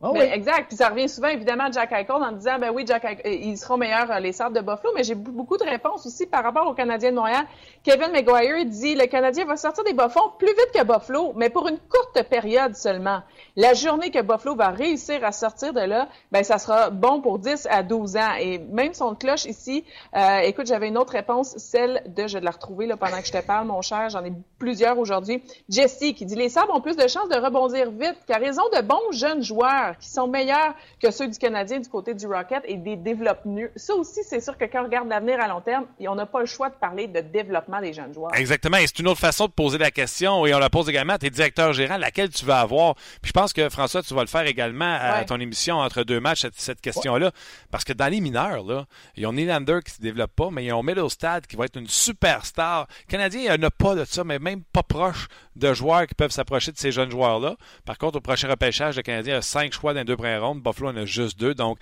[0.01, 0.19] Oh, oui.
[0.19, 0.67] Exact.
[0.67, 3.29] Puis ça revient souvent, évidemment, à Jack Eichel en disant, ben oui, Jack Eichel, euh,
[3.29, 4.91] ils seront meilleurs, euh, les Sabres de Buffalo.
[4.93, 7.45] Mais j'ai beaucoup de réponses aussi par rapport aux Canadiens de Montréal.
[7.81, 11.67] Kevin McGuire dit, le Canadien va sortir des bas-fonds plus vite que Buffalo, mais pour
[11.67, 13.21] une courte période seulement.
[13.55, 17.39] La journée que Buffalo va réussir à sortir de là, ben ça sera bon pour
[17.39, 18.33] 10 à 12 ans.
[18.39, 22.43] Et même son cloche ici, euh, écoute, j'avais une autre réponse, celle de, je vais
[22.43, 25.41] la retrouver là, pendant que je te parle, mon cher, j'en ai plusieurs aujourd'hui.
[25.69, 28.81] Jesse qui dit, les Sabres ont plus de chances de rebondir vite qu'à raison de
[28.81, 32.77] bons jeunes joueurs qui sont meilleurs que ceux du Canadien du côté du Rocket et
[32.77, 33.67] des développements.
[33.75, 36.39] Ça aussi, c'est sûr que quand on regarde l'avenir à long terme, on n'a pas
[36.39, 38.33] le choix de parler de développement des jeunes joueurs.
[38.35, 38.77] Exactement.
[38.77, 41.17] Et c'est une autre façon de poser la question et on la pose également à
[41.17, 42.95] tes directeurs gérants, laquelle tu vas avoir?
[43.21, 46.19] Puis je pense que François, tu vas le faire également à ton émission entre deux
[46.19, 47.31] matchs, cette, question-là.
[47.71, 50.73] Parce que dans les mineurs, là, ils ont Nylander qui se développe pas, mais ils
[50.73, 52.87] ont Middlestad qui va être une superstar.
[53.07, 56.13] Le Canadien, il n'y a pas de ça, mais même pas proche de joueurs qui
[56.13, 57.55] peuvent s'approcher de ces jeunes joueurs-là.
[57.85, 60.61] Par contre, au prochain repêchage, le Canadien a cinq choix dans deux premières rondes.
[60.61, 61.53] Buffalo en a juste deux.
[61.53, 61.77] Donc,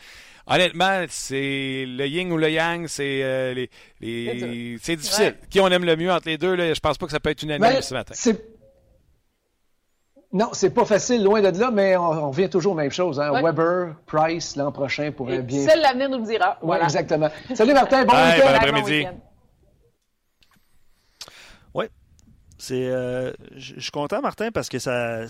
[0.47, 3.53] honnêtement, c'est le yin ou le yang, c'est euh,
[3.99, 5.36] les, c'est difficile.
[5.49, 7.29] Qui on aime le mieux entre les deux, là, je pense pas que ça peut
[7.29, 8.13] être unanime ce matin.
[10.36, 13.19] Non, c'est pas facile, loin de là, mais on, revient toujours aux mêmes choses.
[13.19, 13.39] Hein?
[13.39, 15.63] Weber, Price, l'an prochain pourrait bien.
[15.63, 16.57] Seul l'avenir nous le dira.
[16.63, 17.29] Oui, exactement.
[17.53, 18.47] Salut Martin, bon week-end.
[18.47, 19.07] Bon après-midi.
[22.63, 25.23] C'est, euh, je suis content, Martin, parce que ça,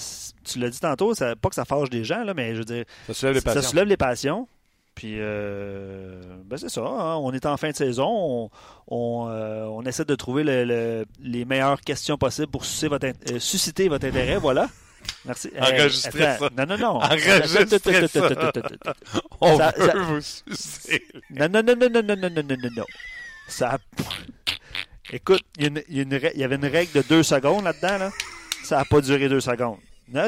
[0.44, 2.66] tu l'as dit tantôt, ça, pas que ça fâche des gens, là, mais je veux
[2.66, 3.62] dire, ça soulève les passions.
[3.64, 4.48] Ça soulève les passions.
[4.94, 6.82] Puis, euh, ben c'est ça.
[6.82, 7.16] Hein.
[7.16, 8.52] On est en fin de saison.
[8.86, 13.08] On, euh, on, essaie de trouver le, les meilleures questions possibles pour susciter votre,
[13.40, 14.38] susciter votre intérêt.
[14.38, 14.70] Voilà.
[15.26, 15.50] Merci.
[15.60, 16.50] Enregistrez ça.
[16.56, 17.02] Non, non, non.
[17.02, 18.30] Enregistrez ça.
[19.42, 21.04] On veut vous sucer.
[21.32, 22.86] Non, non, non, non, non, non, non, non, non, non.
[23.48, 23.80] Ça.
[25.14, 28.00] Écoute, il y, y, y, avait une règle de deux secondes là-dedans.
[28.00, 28.12] Là.
[28.64, 29.78] Ça n'a pas duré deux secondes.
[30.12, 30.28] Non,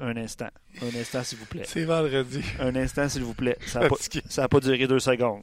[0.00, 0.48] un instant.
[0.82, 1.62] Un instant, s'il vous plaît.
[1.68, 2.42] C'est vendredi.
[2.58, 3.56] Un instant, s'il vous plaît.
[3.64, 5.42] Ça n'a pas, pas, duré deux secondes.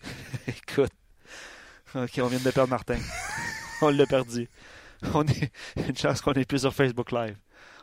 [0.46, 0.92] Écoute.
[1.96, 2.98] OK, on vient de perdre Martin.
[3.82, 4.48] on l'a perdu.
[5.12, 5.50] On est...
[5.88, 7.36] Une chance qu'on n'est plus sur Facebook Live.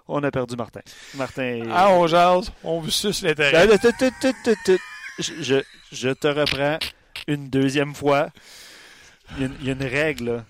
[0.08, 0.82] On a perdu Martin.
[1.16, 1.64] Martin.
[1.72, 2.54] Ah, on jase.
[2.64, 3.68] On vous suce l'intérêt.
[5.20, 6.80] Je, je te reprends
[7.28, 8.30] une deuxième fois.
[9.38, 10.46] Il y, a, une règle, là.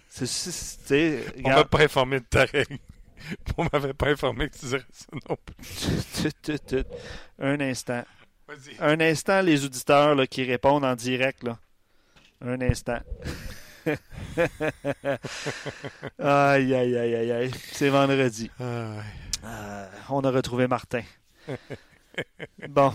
[1.43, 2.77] On m'a pas informé de ta règle.
[3.57, 5.55] On m'avait pas informé que tu dirais ça non plus.
[7.39, 8.03] Un instant.
[8.79, 11.43] Un instant, les auditeurs là, qui répondent en direct.
[11.43, 11.57] Là.
[12.41, 12.99] Un instant.
[16.19, 17.51] aïe, aïe, aïe, aïe, aïe.
[17.71, 18.51] C'est vendredi.
[18.61, 19.01] Euh,
[20.09, 21.03] on a retrouvé Martin.
[22.69, 22.93] Bon.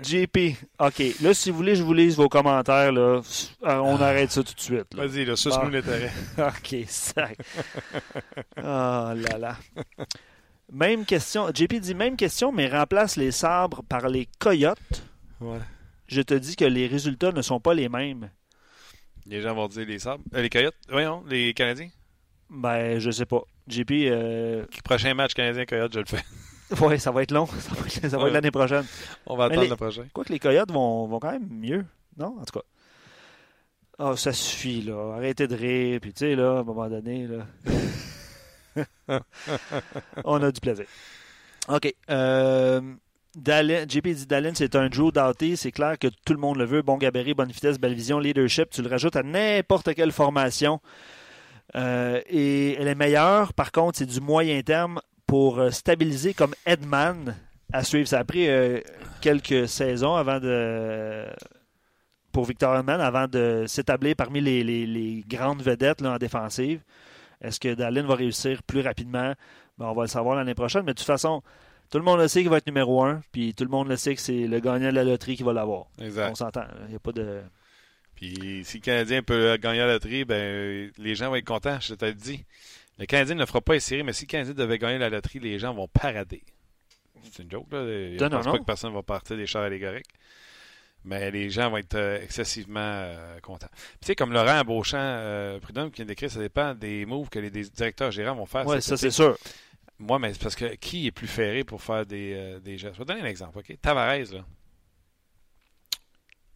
[0.00, 1.02] JP, OK.
[1.20, 2.92] Là, si vous voulez, je vous lise vos commentaires.
[2.92, 3.00] Là.
[3.00, 3.20] Euh,
[3.62, 4.06] on ah.
[4.06, 4.94] arrête ça tout de suite.
[4.94, 6.12] Vas-y, là, suce-nous l'intérêt.
[6.38, 7.28] OK, ça.
[8.56, 9.56] Oh là là.
[10.72, 11.48] Même question.
[11.54, 15.04] JP dit même question, mais remplace les sabres par les coyotes.
[15.40, 15.58] Ouais.
[16.06, 18.30] Je te dis que les résultats ne sont pas les mêmes.
[19.26, 20.24] Les gens vont dire les sabres.
[20.34, 20.76] Euh, les coyotes.
[20.88, 21.88] Voyons, les Canadiens?
[22.50, 23.42] Ben, je sais pas.
[23.68, 23.90] JP.
[23.90, 24.66] Euh...
[24.84, 26.24] Prochain match canadien-Coyote, je le fais.
[26.80, 27.46] oui, ça va être long.
[27.60, 28.84] Ça va être, être l'année prochaine.
[29.26, 30.04] On va attendre le prochain.
[30.12, 31.84] Quoi que les Coyotes vont, vont quand même mieux.
[32.16, 32.64] Non, en tout cas.
[33.98, 35.14] Oh, ça suffit, là.
[35.16, 36.00] Arrêtez de rire.
[36.00, 37.46] Puis, tu sais, là, à un moment donné, là.
[40.24, 40.86] on a du plaisir.
[41.68, 41.94] OK.
[42.10, 42.80] Euh,
[43.36, 45.56] JP dit Dallin, c'est un Drew Doughty.
[45.56, 46.82] C'est clair que tout le monde le veut.
[46.82, 48.70] Bon gabarit, bonne vitesse, belle vision, leadership.
[48.70, 50.80] Tu le rajoutes à n'importe quelle formation.
[51.76, 53.52] Euh, et elle est meilleure.
[53.54, 55.00] Par contre, c'est du moyen terme
[55.34, 57.34] pour euh, stabiliser comme Edman
[57.72, 58.06] à suivre.
[58.06, 58.78] Ça a pris euh,
[59.20, 61.24] quelques saisons avant de
[62.30, 66.82] pour Victor Edman avant de s'établir parmi les, grandes vedettes en défensive.
[67.40, 69.34] Est-ce que Dallin va réussir plus rapidement?
[69.76, 70.84] Ben, on va le savoir l'année prochaine.
[70.84, 71.42] Mais de toute façon,
[71.90, 73.96] tout le monde le sait qu'il va être numéro un, puis tout le monde le
[73.96, 75.86] sait que c'est le gagnant de la loterie qui va l'avoir.
[75.98, 76.66] On s'entend.
[76.84, 77.40] Il n'y a pas de.
[78.14, 81.94] Puis si le Canadien peut gagner la loterie, ben les gens vont être contents, je
[81.94, 82.44] t'ai dit.
[82.98, 85.58] Le Canadien ne fera pas essayer, mais si le Canadien devait gagner la loterie, les
[85.58, 86.44] gens vont parader.
[87.32, 87.84] C'est une joke, là.
[87.84, 90.12] Je ne pense pas que personne ne va partir des chars allégoriques.
[91.06, 93.68] Mais les gens vont être euh, excessivement euh, contents.
[94.00, 97.38] Tu sais, comme Laurent Beauchamp, euh, Prudhomme qui vient d'écrire, ça dépend des moves que
[97.38, 98.66] les directeurs gérants vont faire.
[98.66, 99.36] Oui, ça c'est sûr.
[99.98, 102.94] Moi, mais c'est parce que qui est plus ferré pour faire des, des gestes?
[102.94, 103.76] Je vais te donner un exemple, OK?
[103.82, 104.44] Tavares, là.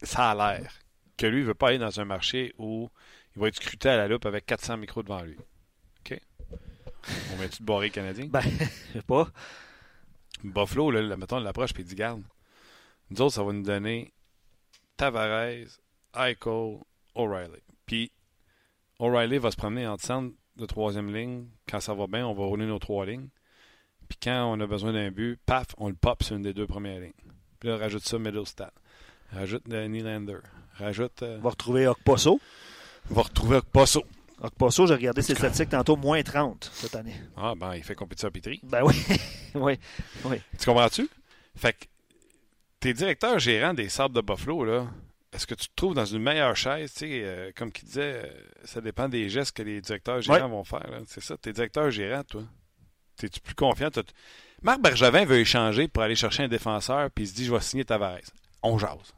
[0.01, 0.71] Ça a l'air
[1.19, 2.89] que lui ne veut pas aller dans un marché où
[3.35, 5.37] il va être scruté à la loupe avec 400 micros devant lui.
[7.33, 8.25] On met-tu de barré canadien?
[8.27, 8.41] Ben,
[8.89, 9.27] je sais pas.
[10.43, 12.23] Buffalo, là, mettons, l'approche puis il dit garde.
[13.09, 14.13] Nous autres, ça va nous donner
[14.97, 15.79] Tavares,
[16.15, 16.79] Eichel,
[17.15, 17.63] O'Reilly.
[17.85, 18.11] Puis
[18.99, 21.47] O'Reilly va se promener en centre de troisième ligne.
[21.67, 23.29] Quand ça va bien, on va rouler nos trois lignes.
[24.07, 26.67] Puis quand on a besoin d'un but, paf, on le pop sur une des deux
[26.67, 27.13] premières lignes.
[27.59, 28.73] Puis là, on rajoute ça Middlestat.
[29.31, 30.39] Rajoute Nylander.
[30.73, 31.23] Rajoute.
[31.23, 32.39] Euh, va retrouver Okposo.
[33.09, 34.03] Va retrouver Okposo.
[34.41, 37.15] Okposo, j'ai regardé ses statistiques tantôt, moins 30 cette année.
[37.35, 38.59] Ah, ben, il fait compétition à Pitry.
[38.63, 38.95] Ben oui.
[39.55, 39.79] oui.
[40.25, 40.37] oui.
[40.57, 41.09] Tu comprends-tu?
[41.55, 41.85] Fait que
[42.79, 44.87] tes directeurs gérants des sables de Buffalo, là,
[45.33, 46.93] est-ce que tu te trouves dans une meilleure chaise?
[46.93, 50.49] Tu sais, euh, comme qui disait, euh, ça dépend des gestes que les directeurs gérants
[50.49, 50.89] vont faire.
[51.07, 52.43] C'est ça, tes directeurs gérants, toi.
[53.17, 53.89] T'es-tu plus confiant?
[54.61, 57.59] Marc Bergevin veut échanger pour aller chercher un défenseur, puis il se dit, je vais
[57.59, 58.19] signer Tavares.
[58.63, 59.13] On jase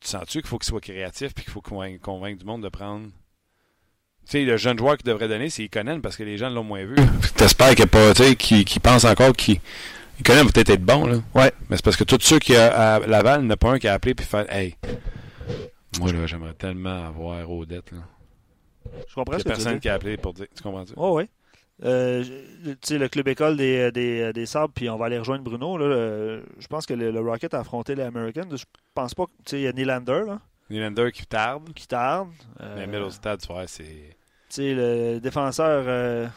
[0.00, 3.10] tu sens-tu qu'il faut qu'il soit créatif puis qu'il faut convaincre, du monde de prendre.
[4.28, 6.62] Tu sais, le jeune joueur qui devrait donner, c'est Iconen parce que les gens l'ont
[6.62, 6.96] moins vu.
[7.36, 9.58] T'espères qu'il pas, tu sais, qu'il pense encore qu'il.
[10.20, 11.16] Iconen va peut-être être bon, là.
[11.34, 11.52] Ouais.
[11.70, 13.78] Mais c'est parce que tous ceux qui à Laval, il n'y en a pas un
[13.78, 14.76] qui a appelé puis fait Hey,
[15.98, 17.98] moi, là, j'aimerais tellement avoir Odette, là.
[19.08, 20.46] Je comprends Il y a personne qui a appelé pour dire.
[20.54, 20.92] Tu comprends-tu?
[20.96, 21.24] Oh, oui.
[21.84, 22.24] Euh,
[22.90, 25.78] le club école des, des, des Sabres, puis on va aller rejoindre Bruno.
[25.78, 28.48] Là, je pense que le, Rocket a affronté les Americans.
[28.50, 28.64] Je
[28.94, 29.24] pense pas.
[29.52, 30.22] Il y a Nylander.
[30.26, 30.40] Là.
[30.70, 31.72] Nylander qui tarde.
[31.74, 32.30] Qui tarde.
[32.60, 34.16] Euh, Mais Middlestad, tu vois, c'est.
[34.48, 36.28] Sais, le défenseur euh,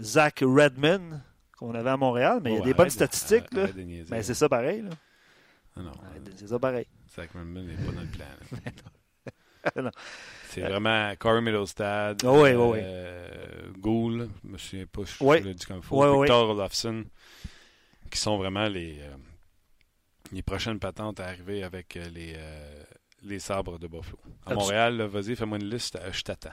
[0.00, 1.22] Zach Redman
[1.58, 3.52] qu'on avait à Montréal, mais il y a des bonnes statistiques.
[3.52, 3.66] là.
[4.10, 4.82] Mais c'est ça pareil.
[4.82, 4.90] Là.
[5.76, 5.92] Ah non.
[6.36, 6.86] C'est ça pareil.
[7.14, 8.26] Zach Redman n'est pas dans le plan.
[10.48, 15.42] C'est vraiment Corey Middlestad, oh, oui, oui, euh, Gould, je me souviens pas, je oui.
[15.42, 17.04] l'ai dit comme il faut, Victor Olofsson,
[18.10, 19.16] qui sont vraiment les, euh,
[20.32, 22.82] les prochaines patentes à arriver avec euh, les, euh,
[23.22, 24.18] les sabres de Buffalo.
[24.46, 26.50] À Montréal, vas-y, fais-moi une liste, je t'attends.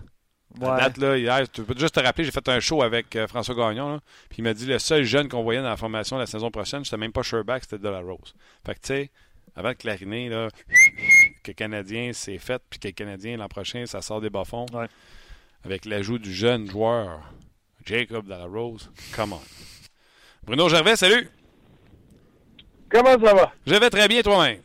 [0.62, 3.54] À date, là, hier, tu peux juste te rappeler, j'ai fait un show avec François
[3.54, 6.50] Gagnon, puis il m'a dit le seul jeune qu'on voyait dans la formation la saison
[6.50, 8.34] prochaine, c'était même pas Sherback, c'était De La Rose.
[8.66, 9.12] Fait que, tu sais,
[9.56, 10.50] avant de clariner, là,
[11.44, 14.68] que Canadien, c'est fait, puis que Canadien, l'an prochain, ça sort des bas-fonds.
[15.64, 17.20] Avec l'ajout du jeune joueur
[17.86, 18.90] Jacob Rose.
[19.16, 19.42] Come on.
[20.44, 21.30] Bruno Gervais, salut!
[22.90, 23.54] Comment ça va?
[23.66, 24.62] Je vais très bien toi-même.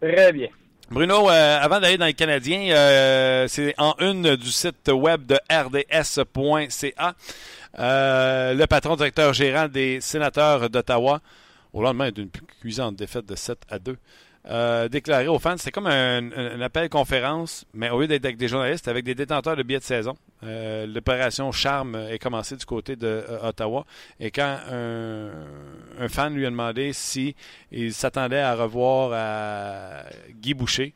[0.00, 0.48] Très bien.
[0.92, 5.38] Bruno, euh, avant d'aller dans les Canadiens, euh, c'est en une du site web de
[5.50, 7.14] rds.ca.
[7.78, 11.22] Euh, le patron directeur gérant des sénateurs d'Ottawa,
[11.72, 12.28] au lendemain d'une
[12.60, 13.96] cuisante défaite de 7 à 2,
[14.48, 15.56] euh, déclaré aux fans.
[15.56, 19.56] C'était comme un, appel conférence, mais au lieu d'être avec des journalistes, avec des détenteurs
[19.56, 20.14] de billets de saison.
[20.42, 23.86] Euh, l'opération Charme est commencée du côté de euh, Ottawa.
[24.18, 27.36] Et quand un, fan lui a demandé si
[27.70, 30.04] il s'attendait à revoir à
[30.40, 30.92] Guy Boucher,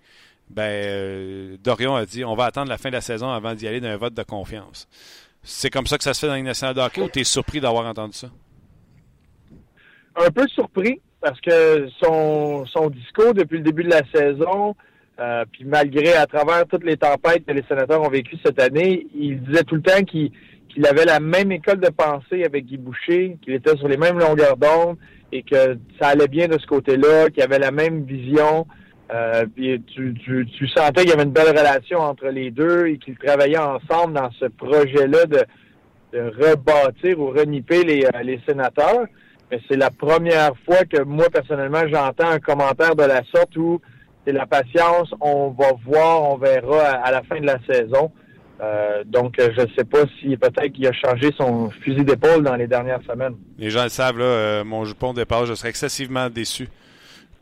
[0.50, 3.80] ben, Dorion a dit on va attendre la fin de la saison avant d'y aller
[3.80, 4.88] d'un vote de confiance.
[5.44, 7.24] C'est comme ça que ça se fait dans les nationale de hockey ou tu es
[7.24, 8.28] surpris d'avoir entendu ça?
[10.16, 14.76] Un peu surpris parce que son, discours depuis le début de la saison,
[15.18, 19.08] euh, puis malgré à travers toutes les tempêtes que les sénateurs ont vécues cette année,
[19.12, 20.30] il disait tout le temps qu'il
[20.86, 24.56] avait la même école de pensée avec Guy Boucher, qu'il était sur les mêmes longueurs
[24.56, 24.98] d'onde
[25.32, 28.64] et que ça allait bien de ce côté-là, qu'il avait la même vision.
[29.12, 32.86] Euh, puis tu, tu, tu, sentais qu'il y avait une belle relation entre les deux
[32.86, 35.44] et qu'ils travaillaient ensemble dans ce projet-là de,
[36.12, 39.06] rebâtir ou reniper les, euh, les sénateurs.
[39.50, 43.80] Mais c'est la première fois que moi, personnellement, j'entends un commentaire de la sorte où
[44.24, 48.10] c'est la patience, on va voir, on verra à, la fin de la saison.
[48.60, 52.56] Euh, donc, je ne sais pas si peut-être qu'il a changé son fusil d'épaule dans
[52.56, 53.36] les dernières semaines.
[53.58, 56.68] Les gens le savent, là, euh, mon jupon de départ, je serais excessivement déçu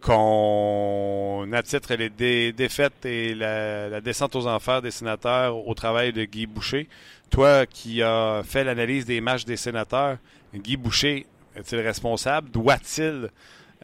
[0.04, 6.46] qu'on attitre les défaites et la, descente aux enfers des sénateurs au travail de Guy
[6.46, 6.88] Boucher.
[7.30, 10.18] Toi qui as fait l'analyse des matchs des sénateurs,
[10.54, 12.50] Guy Boucher est-il responsable?
[12.50, 13.28] Doit-il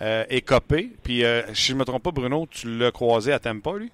[0.02, 0.90] euh, écoper?
[1.02, 3.90] Puis, euh, si je ne me trompe pas, Bruno, tu l'as croisé à Tampa, lui?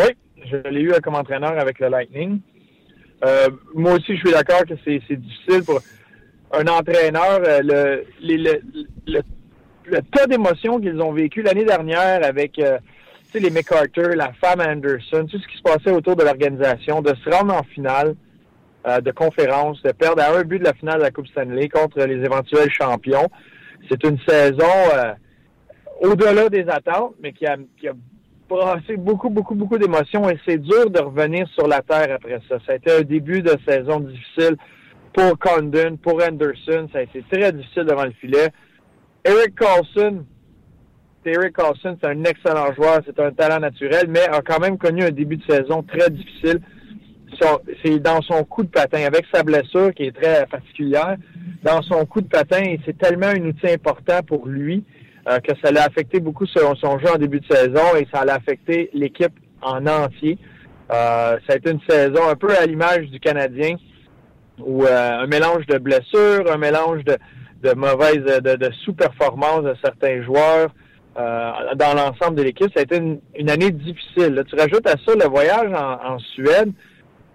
[0.00, 0.08] Oui,
[0.44, 2.40] je l'ai eu comme entraîneur avec le Lightning.
[3.24, 5.80] Euh, moi aussi, je suis d'accord que c'est difficile pour
[6.52, 7.40] un entraîneur.
[7.62, 9.20] le,
[10.12, 12.60] tas d'émotions qu'ils ont vécu l'année dernière avec
[13.34, 17.30] les McCarter, la femme Anderson, tout ce qui se passait autour de l'organisation, de se
[17.30, 18.14] rendre en finale
[18.86, 21.68] euh, de conférence, de perdre à un but de la finale de la Coupe Stanley
[21.68, 23.28] contre les éventuels champions.
[23.88, 25.12] C'est une saison euh,
[26.02, 27.92] au-delà des attentes, mais qui a, qui a
[28.48, 32.58] brassé beaucoup, beaucoup, beaucoup d'émotions et c'est dur de revenir sur la terre après ça.
[32.66, 34.56] Ça a été un début de saison difficile
[35.12, 36.88] pour Condon, pour Anderson.
[36.92, 38.52] Ça a été très difficile devant le filet.
[39.24, 40.24] Eric Carlson,
[41.24, 45.02] Eric Carlson, c'est un excellent joueur, c'est un talent naturel, mais a quand même connu
[45.02, 46.60] un début de saison très difficile.
[47.84, 51.16] C'est dans son coup de patin, avec sa blessure qui est très particulière,
[51.62, 54.84] dans son coup de patin, c'est tellement un outil important pour lui
[55.28, 58.24] euh, que ça l'a affecté beaucoup son, son, jeu en début de saison et ça
[58.24, 60.38] l'a affecté l'équipe en entier.
[60.92, 63.76] Euh, ça a été une saison un peu à l'image du Canadien,
[64.58, 67.16] où euh, un mélange de blessures, un mélange de,
[67.62, 70.70] de mauvaise, de, sous-performance de certains joueurs
[71.18, 72.70] euh, dans l'ensemble de l'équipe.
[72.74, 74.44] Ça a été une, année difficile.
[74.48, 76.72] tu rajoutes à ça le voyage en, Suède.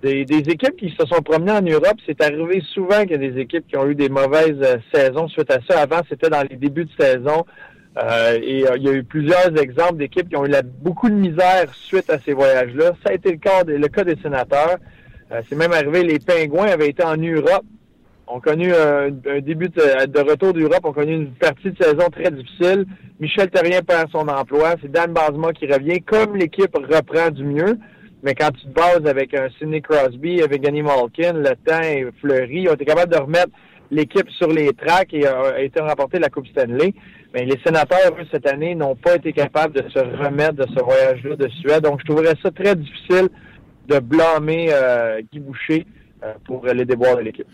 [0.01, 3.39] Des, équipes qui se sont promenées en Europe, c'est arrivé souvent qu'il y a des
[3.39, 5.81] équipes qui ont eu des mauvaises euh, saisons suite à ça.
[5.81, 7.45] Avant, c'était dans les débuts de saison.
[8.01, 11.73] Euh, et il y a eu plusieurs exemples d'équipes qui ont eu beaucoup de misère
[11.73, 12.93] suite à ces voyages-là.
[13.03, 14.77] Ça a été le cas, des sénateurs.
[15.47, 17.65] c'est même arrivé, les Pingouins avaient été en Europe
[18.31, 19.09] ont connu un,
[19.41, 22.85] début de, retour d'Europe, ont connu une partie de saison très difficile.
[23.19, 24.75] Michel Terrien perd son emploi.
[24.81, 26.01] C'est Dan Basma qui revient.
[26.01, 27.77] Comme l'équipe reprend du mieux,
[28.23, 32.05] mais quand tu te bases avec un Sidney Crosby, avec Danny Malkin, le temps est
[32.19, 32.61] fleuri.
[32.61, 33.51] Ils ont été capables de remettre
[33.89, 36.93] l'équipe sur les tracks et a, été remporté la Coupe Stanley.
[37.33, 40.83] Mais les sénateurs, eux, cette année, n'ont pas été capables de se remettre de ce
[40.83, 41.83] voyage-là de Suède.
[41.83, 43.29] Donc, je trouverais ça très difficile
[43.87, 45.85] de blâmer euh, Guy Boucher
[46.23, 47.47] euh, pour les déboires de l'équipe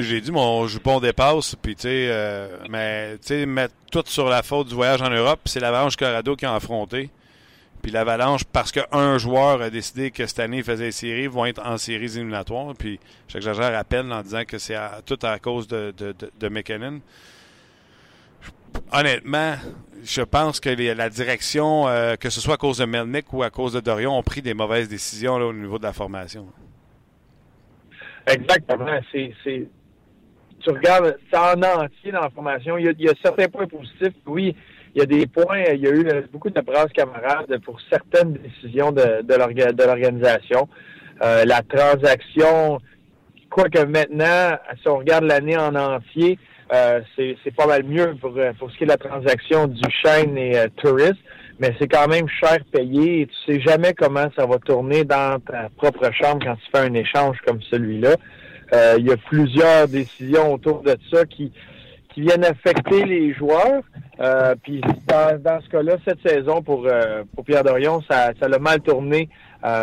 [0.00, 4.28] j'ai dit mon jupon dépasse, puis tu sais, euh, mais tu sais, mettre tout sur
[4.28, 7.10] la faute du voyage en Europe, c'est l'Avalanche Corrado qui a affronté.
[7.82, 11.44] Puis l'Avalanche, parce qu'un joueur a décidé que cette année il faisait les séries, vont
[11.46, 12.74] être en séries éliminatoires.
[12.78, 17.00] Puis j'exagère à peine en disant que c'est tout à cause de, de, de, McKinnon.
[18.92, 19.56] Honnêtement,
[20.04, 23.50] je pense que la direction, euh, que ce soit à cause de Melnick ou à
[23.50, 26.46] cause de Dorion, ont pris des mauvaises décisions là, au niveau de la formation.
[28.26, 29.00] Exactement.
[29.12, 29.34] C'est
[30.62, 34.14] tu regardes ça en entier dans la formation, il y, a, certains points positifs.
[34.26, 34.54] Oui,
[34.94, 37.78] il y a des points, il y a eu euh, beaucoup de phrases camarades pour
[37.90, 40.68] certaines décisions de, l'organisation.
[41.22, 42.78] Euh, la transaction,
[43.48, 46.38] quoique maintenant, si on regarde l'année en entier,
[46.72, 50.36] euh, c'est pas mal mieux pour, pour ce qui est de la transaction du Chêne
[50.38, 51.18] et Tourist,
[51.58, 55.38] mais c'est quand même cher payé et tu sais jamais comment ça va tourner dans
[55.40, 58.16] ta propre chambre quand tu fais un échange comme celui-là.
[58.72, 61.52] Euh, il y a plusieurs décisions autour de ça qui,
[62.12, 63.82] qui viennent affecter les joueurs.
[64.20, 68.58] Euh, puis dans, ce cas-là, cette saison pour, euh, pour Pierre Dorion, ça, ça a
[68.58, 69.28] mal tourné.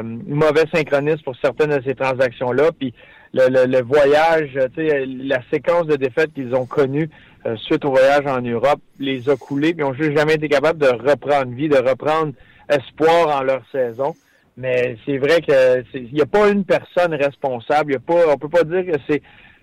[0.03, 2.71] mauvais synchronisme pour certaines de ces transactions-là.
[2.77, 2.93] Puis
[3.33, 7.09] le, le, voyage, la séquence de défaites qu'ils ont connue
[7.55, 10.87] suite au voyage en Europe les a coulés, puis n'ont juste jamais été capables de
[10.87, 12.33] reprendre vie, de reprendre
[12.69, 14.15] espoir en leur saison.
[14.57, 17.93] Mais c'est vrai que il n'y a pas une personne responsable.
[17.93, 19.21] Y a pas, on peut pas dire que c'est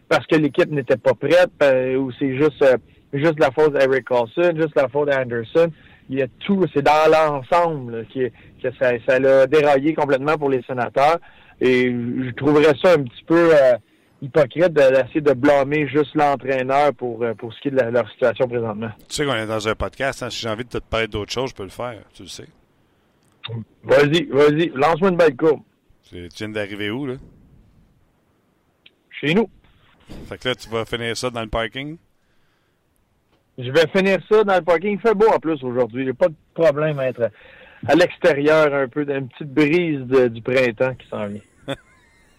[0.09, 2.77] parce que l'équipe n'était pas prête euh, ou c'est juste euh,
[3.13, 5.71] juste la faute d'Eric Carlson, juste la faute d'Anderson.
[6.09, 8.31] Il y a tout, c'est dans l'ensemble qui
[8.63, 11.19] que ça, ça l'a déraillé complètement pour les sénateurs.
[11.61, 13.77] Et je trouverais ça un petit peu euh,
[14.23, 18.91] hypocrite d'essayer de blâmer juste l'entraîneur pour, pour ce qui est de leur situation présentement.
[19.09, 21.33] Tu sais qu'on est dans un podcast, hein, si j'ai envie de te parler d'autre
[21.33, 22.47] chose, je peux le faire, tu le sais.
[23.85, 25.63] Vas-y, vas-y, lance-moi une belle courbe.
[26.09, 27.15] Tu viens d'arriver où, là?
[29.11, 29.49] Chez nous.
[30.29, 31.97] Fait que là, tu vas finir ça dans le parking?
[33.59, 34.93] Je vais finir ça dans le parking.
[34.93, 36.05] Il fait beau en plus aujourd'hui.
[36.05, 37.31] J'ai pas de problème à être
[37.87, 40.01] à l'extérieur un peu, d'une petite brise
[40.31, 41.41] du printemps qui s'en vient.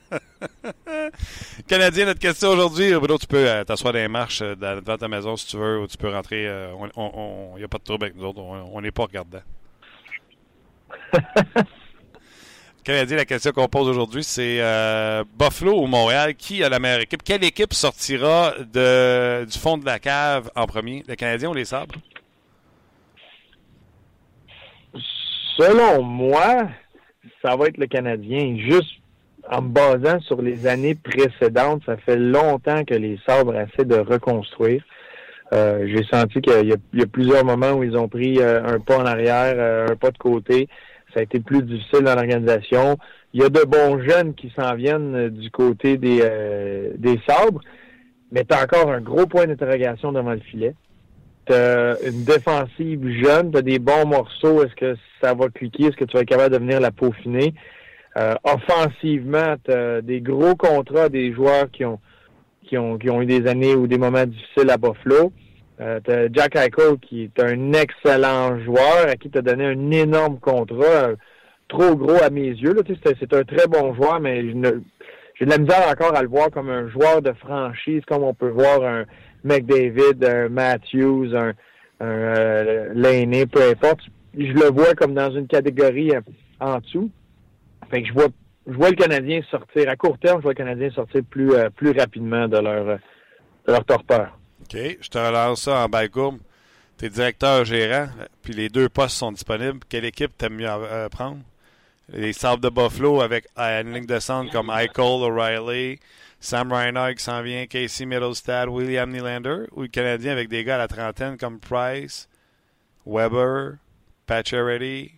[1.68, 2.93] Canadien, notre question aujourd'hui.
[2.93, 5.80] Bruno, tu peux euh, t'asseoir dans les marches euh, devant ta maison si tu veux,
[5.80, 6.43] ou tu peux rentrer.
[6.43, 8.39] Il euh, n'y a pas de trouble avec nous autres.
[8.39, 9.41] On n'est pas regardant.
[12.88, 14.62] La question qu'on pose aujourd'hui, c'est
[15.38, 17.22] Buffalo ou Montréal, qui a la meilleure équipe?
[17.22, 21.04] Quelle équipe sortira de, du fond de la cave en premier?
[21.06, 21.96] Les Canadiens ou les Sabres?
[25.58, 26.70] Selon moi,
[27.42, 28.56] ça va être le Canadien.
[28.58, 29.02] Juste
[29.52, 33.98] en me basant sur les années précédentes, ça fait longtemps que les sabres essaient de
[33.98, 34.82] reconstruire.
[35.54, 38.98] Euh, j'ai senti qu'il y, a plusieurs moments où ils ont pris euh, un pas
[38.98, 40.70] en arrière, euh, un pas de côté.
[41.18, 42.95] Ça a été plus difficile dans l'organisation.
[43.34, 46.20] Il y a de bons jeunes qui s'en viennent du côté des,
[46.95, 47.59] des sabres,
[48.32, 50.76] mais tu as encore un gros point d'interrogation devant le filet.
[51.47, 54.63] Tu une défensive jeune, tu as des bons morceaux.
[54.63, 55.86] Est-ce que ça va cliquer?
[55.86, 57.55] Est-ce que tu vas être capable de venir la peaufiner?
[58.18, 61.99] Euh, offensivement, tu des gros contrats des joueurs qui ont,
[62.63, 65.32] qui ont, qui ont eu des années ou des moments difficiles à Buffalo.
[65.80, 70.40] Euh, Jack Eichel qui est un excellent joueur à qui tu as donné un énorme
[70.40, 71.10] contrat,
[71.68, 72.76] trop gros à mes yeux.
[73.04, 76.70] C'est un très bon joueur, mais j'ai de la misère encore à le voir comme
[76.70, 79.06] un joueur de franchise, comme on peut voir un
[79.44, 81.54] McDavid, un Matthews, un,
[82.00, 84.02] un euh, peu importe.
[84.36, 86.12] Je le vois comme dans une catégorie
[86.60, 87.12] en dessous.
[87.92, 88.28] Fait que je vois,
[88.66, 91.70] je vois le Canadien sortir, à court terme, je vois le Canadien sortir plus, euh,
[91.70, 94.37] plus rapidement de leur, de leur torpeur.
[94.68, 94.97] OK.
[95.01, 96.39] Je te relance ça en backroom.
[96.97, 98.09] Tu es directeur gérant,
[98.41, 99.80] puis les deux postes sont disponibles.
[99.88, 101.39] Quelle équipe t'aimes mieux euh, prendre?
[102.09, 105.99] Les Sabres de Buffalo avec une ligne de centre comme Eichel, O'Reilly,
[106.39, 110.76] Sam Reinhart qui s'en vient, Casey Middlestad, William Nylander, ou le Canadien avec des gars
[110.76, 112.28] à la trentaine comme Price,
[113.05, 113.76] Weber,
[114.26, 115.11] Pacioretty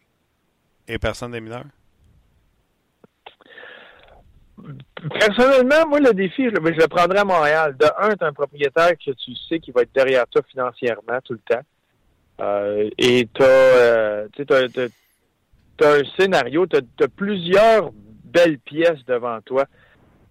[0.88, 1.66] et personne des mineurs?
[5.20, 7.76] Personnellement, moi, le défi, je, le prendrais à Montréal.
[7.78, 11.34] De un, tu un propriétaire que tu sais qui va être derrière toi financièrement tout
[11.34, 11.62] le temps.
[12.42, 14.28] Euh, et tu as, euh,
[15.82, 17.92] un scénario, tu as, plusieurs
[18.24, 19.66] belles pièces devant toi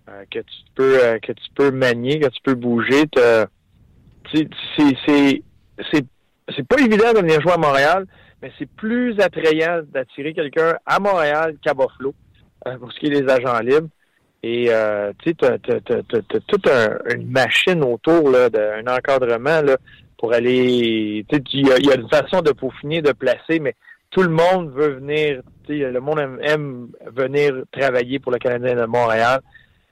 [0.08, 3.04] euh, que tu peux que tu peux manier, que tu peux bouger.
[4.32, 4.48] C'est
[6.56, 8.06] c'est pas évident de venir jouer à Montréal,
[8.40, 12.14] mais c'est plus attrayant d'attirer quelqu'un à Montréal qu'à Buffalo
[12.80, 13.88] pour ce qui est des agents libres.
[14.42, 16.68] Et euh, tu sais, toute
[17.12, 19.76] une machine autour d'un encadrement là,
[20.16, 21.24] pour aller.
[21.42, 23.74] Il y, a, y a une façon de peaufiner, de placer, mais
[24.10, 25.42] tout le monde veut venir.
[25.68, 29.40] Le monde aime, venir travailler pour le Canadien de Montréal.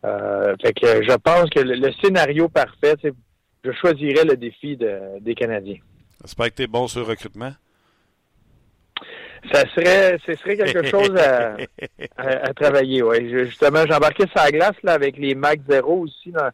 [0.05, 5.35] Euh, fait que je pense que le, scénario parfait, je choisirais le défi de, des
[5.35, 5.79] Canadiens.
[6.23, 7.53] J'espère que tu es bon sur le recrutement
[9.53, 11.57] ça serait, ce serait quelque chose à,
[12.17, 13.31] à, travailler, oui.
[13.31, 16.51] Justement, j'ai embarqué sur la glace là, avec les Mac Zero aussi dans,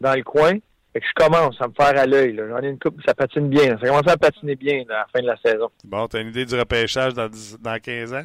[0.00, 0.54] dans le coin.
[0.92, 2.36] Fait que je commence à me faire à l'œil.
[2.36, 3.78] J'en ai une coupe, ça patine bien.
[3.80, 5.70] Ça commence à patiner bien à la fin de la saison.
[5.84, 7.28] Bon, tu as une idée du repêchage dans,
[7.60, 8.24] dans 15 ans?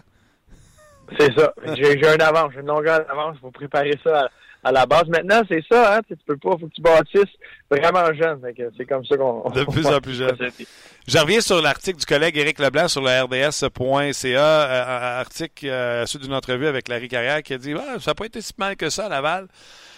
[1.20, 1.54] C'est ça.
[1.76, 4.30] J'ai un avance, j'ai une longueur d'avance pour préparer ça
[4.66, 5.06] à, la base.
[5.08, 7.34] Maintenant, c'est ça, hein, tu peux pas, faut que tu bâtisses
[7.70, 8.42] vraiment jeune.
[8.78, 9.50] C'est comme ça qu'on.
[9.50, 10.38] De plus en plus jeune.
[11.08, 16.24] Je reviens sur l'article du collègue Éric Leblanc sur le RDS.ca, euh, article euh, suite
[16.24, 18.76] d'une entrevue avec Larry Carrière qui a dit ah, ça n'a pas été si mal
[18.76, 19.48] que ça à Laval.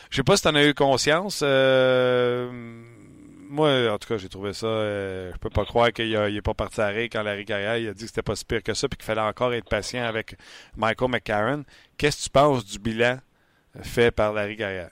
[0.09, 1.41] Je sais pas si tu en as eu conscience.
[1.43, 2.49] Euh,
[3.49, 4.67] moi, en tout cas, j'ai trouvé ça.
[4.67, 7.93] Euh, je peux pas croire qu'il n'est pas parti à quand Larry Carrière il a
[7.93, 10.35] dit que c'était pas si pire que ça puis qu'il fallait encore être patient avec
[10.75, 11.63] Michael McCarron.
[11.97, 13.19] Qu'est-ce que tu penses du bilan
[13.81, 14.89] fait par Larry Gaillard.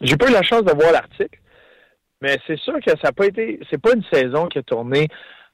[0.00, 1.38] J'ai pas eu la chance de voir l'article,
[2.20, 3.60] mais c'est sûr que ça n'a pas été.
[3.70, 5.08] C'est pas une saison qui a tourné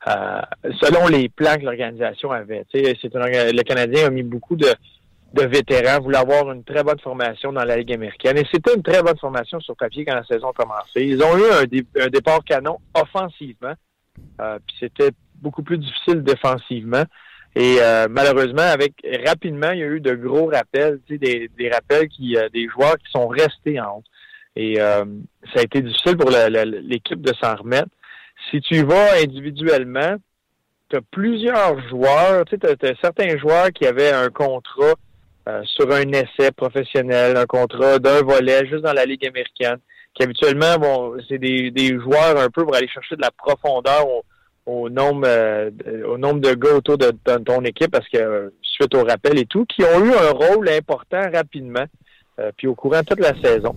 [0.08, 0.40] euh,
[0.80, 2.64] selon les plans que l'organisation avait.
[2.72, 4.68] C'est le Canadien a mis beaucoup de,
[5.34, 8.38] de vétérans, voulait avoir une très bonne formation dans la Ligue américaine.
[8.38, 11.02] Et c'était une très bonne formation sur papier quand la saison a commencé.
[11.02, 13.74] Ils ont eu un, départ canon offensivement.
[14.40, 17.04] Euh, puis c'était beaucoup plus difficile défensivement.
[17.56, 18.94] Et euh, malheureusement, avec
[19.26, 22.96] rapidement, il y a eu de gros rappels, sais, des, rappels qui, euh, des joueurs
[22.98, 24.04] qui sont restés en haut.
[24.56, 25.04] Et euh,
[25.52, 27.88] ça a été difficile pour l'équipe de s'en remettre.
[28.50, 30.16] Si tu vas individuellement,
[30.88, 34.94] tu as plusieurs joueurs, tu sais, as, certains joueurs qui avaient un contrat
[35.64, 39.78] sur un essai professionnel, un contrat d'un volet juste dans la Ligue américaine,
[40.14, 44.06] qui habituellement, bon, c'est des, des joueurs un peu pour aller chercher de la profondeur
[44.88, 45.70] nombre euh,
[46.06, 47.10] au nombre de gars autour de,
[47.44, 51.22] ton équipe parce que suite au rappel et tout, qui ont eu un rôle important
[51.32, 51.84] rapidement,
[52.38, 53.74] euh, puis au courant de toute la saison.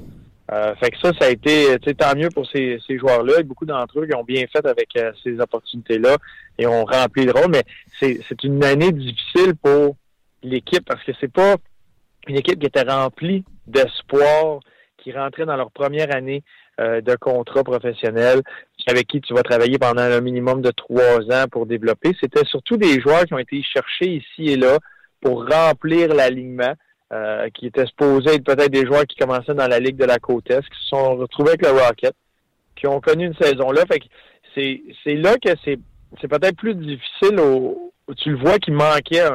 [0.51, 3.41] Euh, fait que ça, ça a été tant mieux pour ces, ces joueurs-là.
[3.43, 6.17] Beaucoup d'entre eux qui ont bien fait avec euh, ces opportunités-là
[6.57, 7.49] et ont rempli le rôle.
[7.49, 7.63] Mais
[7.99, 9.95] c'est une année difficile pour
[10.43, 11.55] l'équipe parce que c'est pas
[12.27, 14.59] une équipe qui était remplie d'espoir,
[15.03, 16.43] qui rentrait dans leur première année
[16.79, 18.41] euh, de contrat professionnel,
[18.87, 22.15] avec qui tu vas travailler pendant un minimum de trois ans pour développer.
[22.19, 24.77] C'était surtout des joueurs qui ont été cherchés ici et là
[25.21, 26.73] pour remplir l'alignement.
[27.11, 30.17] Euh, qui étaient supposés être peut-être des joueurs qui commençaient dans la Ligue de la
[30.17, 32.15] Côte Est, qui se sont retrouvés avec le Rocket,
[32.75, 33.83] qui ont connu une saison là.
[33.85, 34.05] Fait que
[34.55, 35.77] c'est, là que c'est,
[36.27, 39.29] peut-être plus difficile au, tu le vois qu'il manquait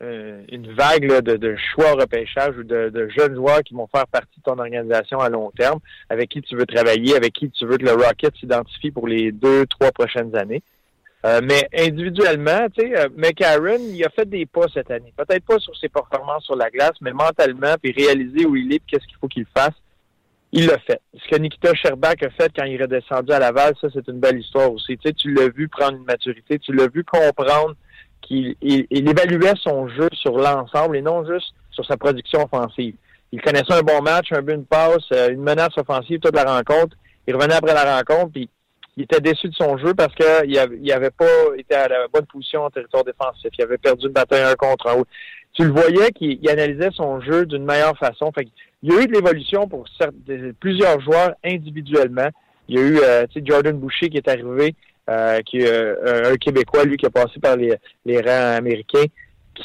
[0.00, 4.58] une vague de, choix repêchage ou de, jeunes joueurs qui vont faire partie de ton
[4.58, 7.92] organisation à long terme, avec qui tu veux travailler, avec qui tu veux que le
[7.92, 10.62] Rocket s'identifie pour les deux, trois prochaines années.
[11.26, 15.12] Euh, mais individuellement, tu sais, euh, il a fait des pas cette année.
[15.16, 18.78] Peut-être pas sur ses performances sur la glace, mais mentalement, puis réaliser où il est,
[18.78, 19.74] puis qu'est-ce qu'il faut qu'il fasse,
[20.52, 21.00] il l'a fait.
[21.14, 24.20] Ce que Nikita Sherbak a fait quand il est redescendu à Laval, ça, c'est une
[24.20, 24.96] belle histoire aussi.
[24.96, 27.74] Tu sais, tu l'as vu prendre une maturité, tu l'as vu comprendre
[28.30, 32.94] il, évaluait son jeu sur l'ensemble et non juste sur sa production offensive.
[33.32, 36.44] Il connaissait un bon match, un but, une passe, euh, une menace offensive toute la
[36.44, 36.96] rencontre.
[37.26, 38.48] Il revenait après la rencontre, puis
[38.96, 41.26] il était déçu de son jeu parce qu'il n'avait avait pas
[41.56, 43.50] été à la bonne position en territoire défensif.
[43.56, 45.02] Il avait perdu une bataille un contre un.
[45.52, 48.32] Tu le voyais qu'il analysait son jeu d'une meilleure façon.
[48.82, 49.84] Il y a eu de l'évolution pour
[50.58, 52.28] plusieurs joueurs individuellement.
[52.68, 54.74] Il y a eu euh, Jordan Boucher qui est arrivé,
[55.08, 59.06] euh, qui est euh, un Québécois, lui, qui a passé par les, les rangs américains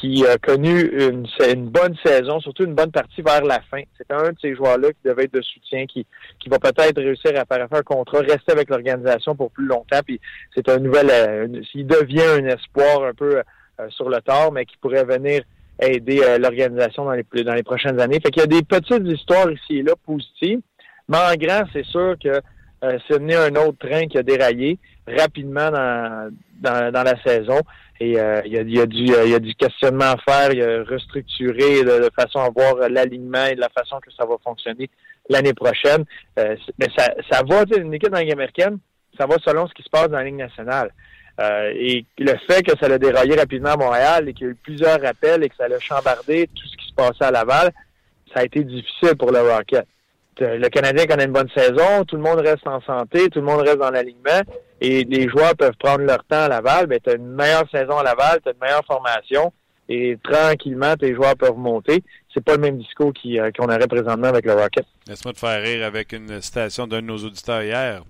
[0.00, 3.82] qui a connu une, une, bonne saison, surtout une bonne partie vers la fin.
[3.96, 6.06] C'est un de ces joueurs-là qui devait être de soutien, qui,
[6.40, 10.00] qui va peut-être réussir à faire un contrat, rester avec l'organisation pour plus longtemps.
[10.04, 10.20] Puis
[10.54, 14.64] c'est un nouvel, euh, il devient un espoir un peu euh, sur le tard, mais
[14.64, 15.42] qui pourrait venir
[15.80, 18.20] aider euh, l'organisation dans les, dans les prochaines années.
[18.20, 20.60] Fait qu'il y a des petites histoires ici et là positives,
[21.08, 22.40] mais en grand, c'est sûr que
[23.08, 26.30] c'est venu un autre train qui a déraillé rapidement dans,
[26.60, 27.60] dans, dans la saison.
[28.00, 30.52] Et euh, il, y a, y, a du, euh, y a du questionnement à faire,
[30.52, 34.26] il y a restructurer de, façon à voir l'alignement et de la façon que ça
[34.26, 34.90] va fonctionner
[35.28, 36.04] l'année prochaine.
[36.38, 38.78] Euh, mais ça, ça va, une équipe dans la Ligue américaine,
[39.16, 40.90] ça va selon ce qui se passe dans la Ligue nationale.
[41.38, 44.56] et le fait que ça l'a déraillé rapidement à Montréal et qu'il y a eu
[44.56, 47.70] plusieurs rappels et que ça l'a chambardé tout ce qui se passait à Laval,
[48.32, 49.86] ça a été difficile pour le Rocket.
[50.40, 53.60] Le Canadien connaît une bonne saison, tout le monde reste en santé, tout le monde
[53.60, 54.42] reste dans l'alignement
[54.84, 57.96] et les joueurs peuvent prendre leur temps à Laval, mais tu as une meilleure saison
[57.96, 59.50] à Laval, tu as une meilleure formation
[59.88, 62.02] et tranquillement, tes joueurs peuvent monter.
[62.32, 64.84] C'est pas le même discours euh, qu'on aurait présentement avec le Rocket.
[65.06, 68.02] Laisse-moi te faire rire avec une citation d'un de nos auditeurs hier.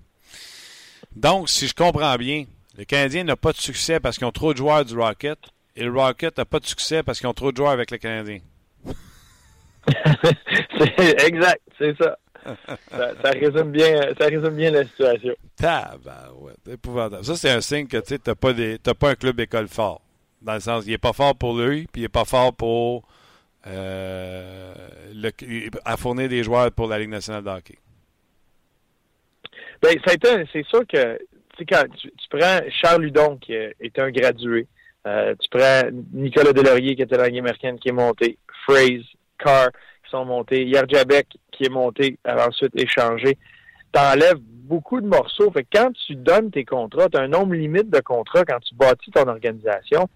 [1.14, 2.44] Donc, si je comprends bien,
[2.76, 5.38] le Canadien n'a pas de succès parce qu'ils ont trop de joueurs du Rocket
[5.76, 7.98] et le Rocket n'a pas de succès parce qu'ils ont trop de joueurs avec le
[7.98, 8.38] Canadien.
[10.78, 12.16] c'est exact, c'est ça
[12.90, 15.34] ça, résume bien, ça résume bien la situation.
[15.56, 17.24] Tabarouette, épouvantable.
[17.24, 18.52] Ça, c'est un signe que tu n'as pas,
[18.94, 20.00] pas un club école fort.
[20.42, 23.04] Dans le sens, il n'est pas fort pour lui, puis il n'est pas fort pour
[23.66, 24.74] euh,
[25.84, 27.78] à fournir des joueurs pour la Ligue nationale de hockey.
[29.82, 29.96] Ben,
[30.52, 31.18] c'est sûr que
[31.68, 34.66] quand tu, prends Charles Ludon, qui est un gradué,
[35.06, 35.82] euh, tu prends
[36.12, 39.04] Nicolas Delaurier, qui était dans la Ligue américaine, qui est monté, Phrase,
[39.38, 39.68] Carr,
[40.14, 43.36] sont montés, Yerjabek, qui est monté, ensuite échangé,
[43.92, 45.50] t'enlèves beaucoup de morceaux.
[45.50, 48.74] Fait quand tu donnes tes contrats, tu as un nombre limite de contrats quand tu
[48.74, 50.08] bâtis ton organisation.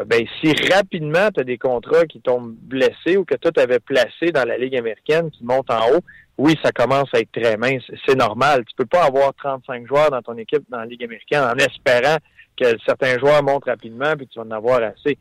[0.00, 3.60] Euh, ben, si rapidement tu as des contrats qui tombent blessés ou que toi tu
[3.60, 6.00] avais placé dans la Ligue américaine qui monte en haut,
[6.36, 7.84] oui, ça commence à être très mince.
[8.06, 8.64] C'est normal.
[8.66, 12.16] Tu peux pas avoir 35 joueurs dans ton équipe dans la Ligue américaine en espérant
[12.56, 15.18] que certains joueurs montent rapidement puis tu vas en avoir assez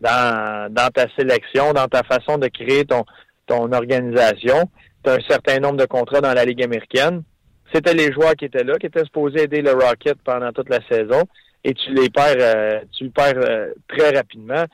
[0.00, 3.04] dans ta sélection, dans ta façon de créer ton,
[3.46, 4.68] ton organisation
[5.06, 7.22] un certain nombre de contrats dans la Ligue américaine.
[7.72, 10.80] C'était les joueurs qui étaient là, qui étaient supposés aider le Rocket pendant toute la
[10.88, 11.22] saison,
[11.64, 14.64] et tu les perds, euh, tu le perds euh, très rapidement.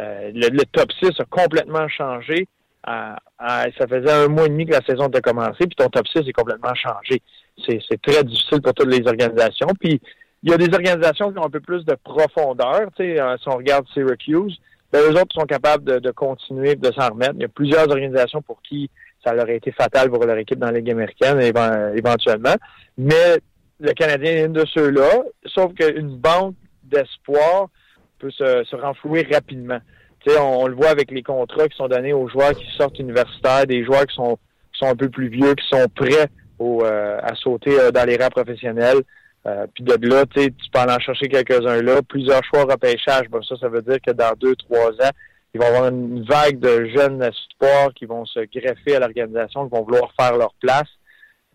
[0.00, 2.46] Euh, le, top 6 a complètement changé.
[2.86, 6.28] ça faisait un mois et demi que la saison a commencé, puis ton top 6
[6.28, 7.22] est complètement changé.
[7.66, 9.68] C'est très difficile pour toutes les organisations.
[9.78, 10.00] Puis
[10.42, 12.88] il y a des organisations qui ont un peu plus de profondeur.
[12.96, 14.58] Tu sais, si on regarde Syracuse,
[14.92, 17.34] ben, eux autres sont capables de, de continuer de s'en remettre.
[17.36, 18.90] Il y a plusieurs organisations pour qui
[19.24, 22.54] ça aurait été fatal pour leur équipe dans la Ligue américaine éventuellement.
[22.98, 23.38] Mais
[23.80, 27.68] le Canadien est une de ceux-là, sauf qu'une banque d'espoir
[28.18, 29.78] peut se, se renflouer rapidement.
[30.28, 33.66] On, on, le voit avec les contrats qui sont donnés aux joueurs qui sortent universitaires,
[33.66, 34.38] des joueurs qui sont,
[34.72, 36.28] sont un peu plus vieux, qui sont prêts
[36.58, 38.98] au, euh, à sauter euh, dans les rangs professionnels.
[39.46, 42.00] Euh, puis de là, tu peux en chercher quelques-uns là.
[42.02, 45.10] Plusieurs choix repêchage, bon, ça, ça veut dire que dans deux, trois ans,
[45.54, 49.68] il va y avoir une vague de jeunes espoirs qui vont se greffer à l'organisation,
[49.68, 50.88] qui vont vouloir faire leur place.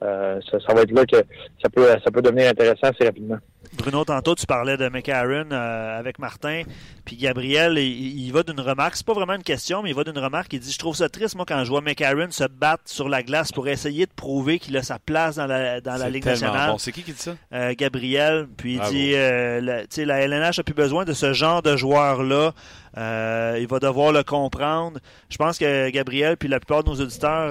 [0.02, 1.18] Ça, ça, va être là que
[1.62, 3.38] ça peut, ça peut devenir intéressant assez rapidement.
[3.74, 6.64] Bruno, tantôt, tu parlais de McAaron euh, avec Martin.
[7.06, 8.96] Puis Gabriel, il, va d'une remarque.
[8.96, 10.54] C'est pas vraiment une question, mais il va d'une remarque.
[10.54, 13.24] Il dit Je trouve ça triste, moi, quand je vois McAaron se battre sur la
[13.24, 16.76] glace pour essayer de prouver qu'il a sa place dans la, dans la Ligue nationale.
[16.80, 17.36] C'est qui qui dit ça?
[17.54, 18.48] Euh, Gabriel.
[18.58, 22.54] Puis il dit euh, la, la LNH n'a plus besoin de ce genre de joueur-là.
[22.96, 25.00] il va devoir le comprendre.
[25.30, 27.50] Je pense que Gabriel, puis la plupart de nos auditeurs,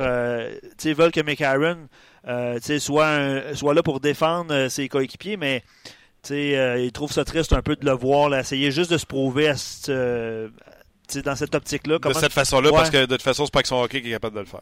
[0.84, 1.88] veulent que McAaron
[2.78, 5.62] soit, soit là pour défendre ses coéquipiers, mais
[6.32, 9.46] euh, il trouve ça triste un peu de le voir, essayer juste de se prouver
[9.46, 11.98] dans cette optique-là.
[11.98, 14.12] De cette façon-là, parce que de toute façon, c'est pas que son hockey qui est
[14.12, 14.60] capable de le faire.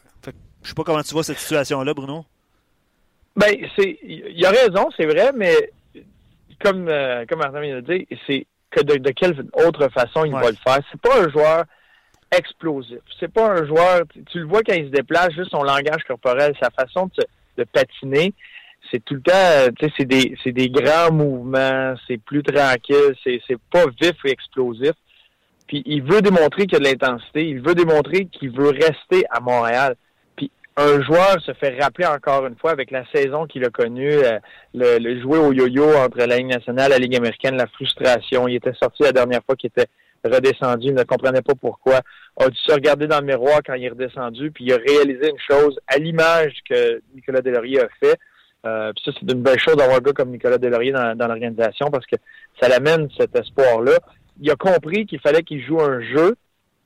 [0.63, 2.25] je sais pas comment tu vois cette situation-là, Bruno.
[3.35, 5.71] Ben, c'est, il a raison, c'est vrai, mais
[6.63, 10.49] comme, euh, comme Martin vient de dire, c'est que de, quelle autre façon il va
[10.49, 10.79] le faire.
[10.91, 11.65] C'est pas un joueur
[12.31, 12.99] explosif.
[13.19, 16.53] C'est pas un joueur, tu, le vois quand il se déplace, juste son langage corporel,
[16.61, 17.25] sa façon de,
[17.57, 18.33] de patiner
[18.91, 22.43] c'est tout le temps, euh, tu sais, c'est des, c'est des grands mouvements, c'est plus
[22.43, 24.93] tranquille, c'est, c'est pas vif et explosif.
[25.67, 29.25] Puis il veut démontrer qu'il y a de l'intensité, il veut démontrer qu'il veut rester
[29.31, 29.95] à Montréal.
[30.35, 34.13] Puis un joueur se fait rappeler encore une fois avec la saison qu'il a connue,
[34.13, 34.39] euh,
[34.73, 38.47] le, jouer au yo-yo entre la Ligue nationale la Ligue américaine, la frustration.
[38.47, 39.89] Il était sorti la dernière fois qu'il était
[40.27, 42.01] redescendu, il ne comprenait pas pourquoi.
[42.37, 45.29] A dû se regarder dans le miroir quand il est redescendu, puis il a réalisé
[45.29, 48.17] une chose à l'image que Nicolas Delaurier a fait.
[48.65, 51.27] Euh, puis ça, c'est une belle chose d'avoir un gars comme Nicolas Delaurier dans, dans
[51.27, 52.15] l'organisation parce que
[52.59, 53.93] ça l'amène cet espoir-là.
[54.41, 56.35] Il a compris qu'il fallait qu'il joue un jeu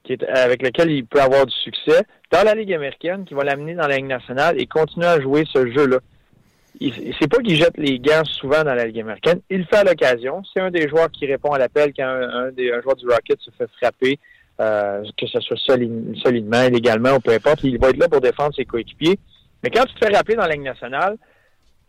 [0.04, 3.76] qui avec lequel il peut avoir du succès dans la Ligue américaine, qui va l'amener
[3.76, 6.00] dans la Ligue nationale et continuer à jouer ce jeu-là.
[6.80, 9.42] C'est pas qu'il jette les gants souvent dans la Ligue américaine.
[9.50, 10.42] Il fait à l'occasion.
[10.54, 13.40] C'est un des joueurs qui répond à l'appel quand un, des, un joueur du Rocket
[13.42, 14.18] se fait frapper,
[14.62, 17.64] euh, que ce soit solidement, illégalement ou peu importe.
[17.64, 19.20] Il va être là pour défendre ses coéquipiers.
[19.62, 21.18] Mais quand tu te fais rappeler dans la Ligue nationale,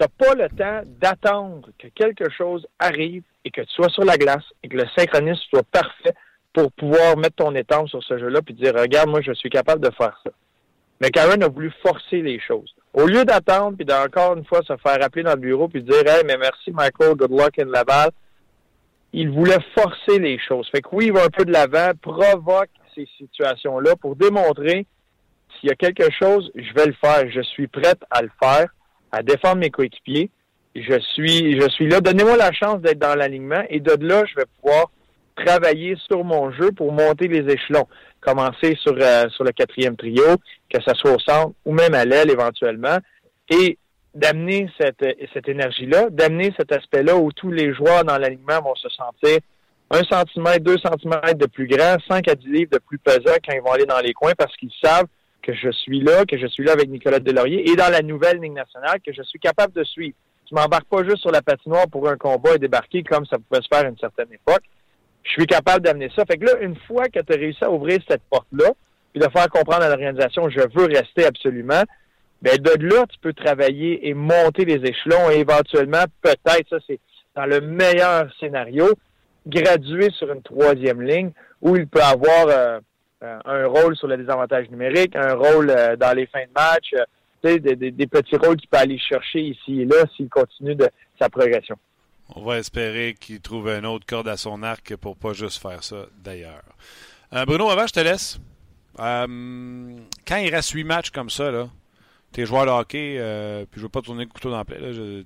[0.01, 4.17] tu pas le temps d'attendre que quelque chose arrive et que tu sois sur la
[4.17, 6.15] glace et que le synchronisme soit parfait
[6.53, 9.83] pour pouvoir mettre ton étampe sur ce jeu-là puis dire regarde moi je suis capable
[9.87, 10.31] de faire ça.
[11.01, 12.75] Mais Karen a voulu forcer les choses.
[12.93, 16.07] Au lieu d'attendre puis d'encore une fois se faire appeler dans le bureau puis dire
[16.07, 18.11] hey mais merci Michael good luck in Laval,
[19.13, 20.69] il voulait forcer les choses.
[20.71, 24.87] Fait que oui il va un peu de l'avant, provoque ces situations-là pour démontrer
[25.59, 28.69] s'il y a quelque chose, je vais le faire, je suis prête à le faire
[29.13, 30.31] à défendre mes coéquipiers.
[30.75, 32.01] Je suis, je suis là.
[32.01, 34.91] Donnez-moi la chance d'être dans l'alignement et de là, je vais pouvoir
[35.37, 37.89] travailler sur mon jeu pour monter les échelons.
[38.21, 40.37] Commencer sur, euh, sur le quatrième trio,
[40.73, 42.99] que ce soit au centre ou même à l'aile éventuellement,
[43.49, 43.79] et
[44.15, 48.89] d'amener cette, cette énergie-là, d'amener cet aspect-là où tous les joueurs dans l'alignement vont se
[48.89, 49.39] sentir
[49.91, 53.55] un centimètre, deux centimètres de plus grand, cinq à dix livres de plus pesant quand
[53.55, 55.07] ils vont aller dans les coins parce qu'ils savent
[55.43, 58.39] que je suis là, que je suis là avec Nicolas Delaurier et dans la nouvelle
[58.39, 60.17] ligne nationale que je suis capable de suivre.
[60.49, 63.63] Je m'embarque pas juste sur la patinoire pour un combat et débarquer comme ça pouvait
[63.63, 64.63] se faire à une certaine époque.
[65.23, 66.25] Je suis capable d'amener ça.
[66.25, 68.73] Fait que là, une fois que tu as réussi à ouvrir cette porte-là,
[69.13, 71.83] puis de faire comprendre à l'organisation, je veux rester absolument,
[72.43, 77.01] ben de là, tu peux travailler et monter les échelons et éventuellement, peut-être, ça c'est
[77.37, 78.89] dans le meilleur scénario,
[79.47, 82.81] graduer sur une troisième ligne où il peut avoir euh,
[83.23, 86.95] euh, un rôle sur le désavantage numérique, un rôle euh, dans les fins de match,
[86.95, 90.89] euh, des, des, petits rôles qu'il peut aller chercher ici et là s'il continue de
[91.21, 91.77] sa progression.
[92.37, 95.83] On va espérer qu'il trouve un autre corde à son arc pour pas juste faire
[95.83, 96.63] ça d'ailleurs.
[97.47, 98.39] Bruno, avant je te laisse.
[98.97, 101.69] quand il reste huit matchs comme ça, là,
[102.33, 104.79] tes joueurs de hockey, puis je veux pas tourner le couteau dans la plaie,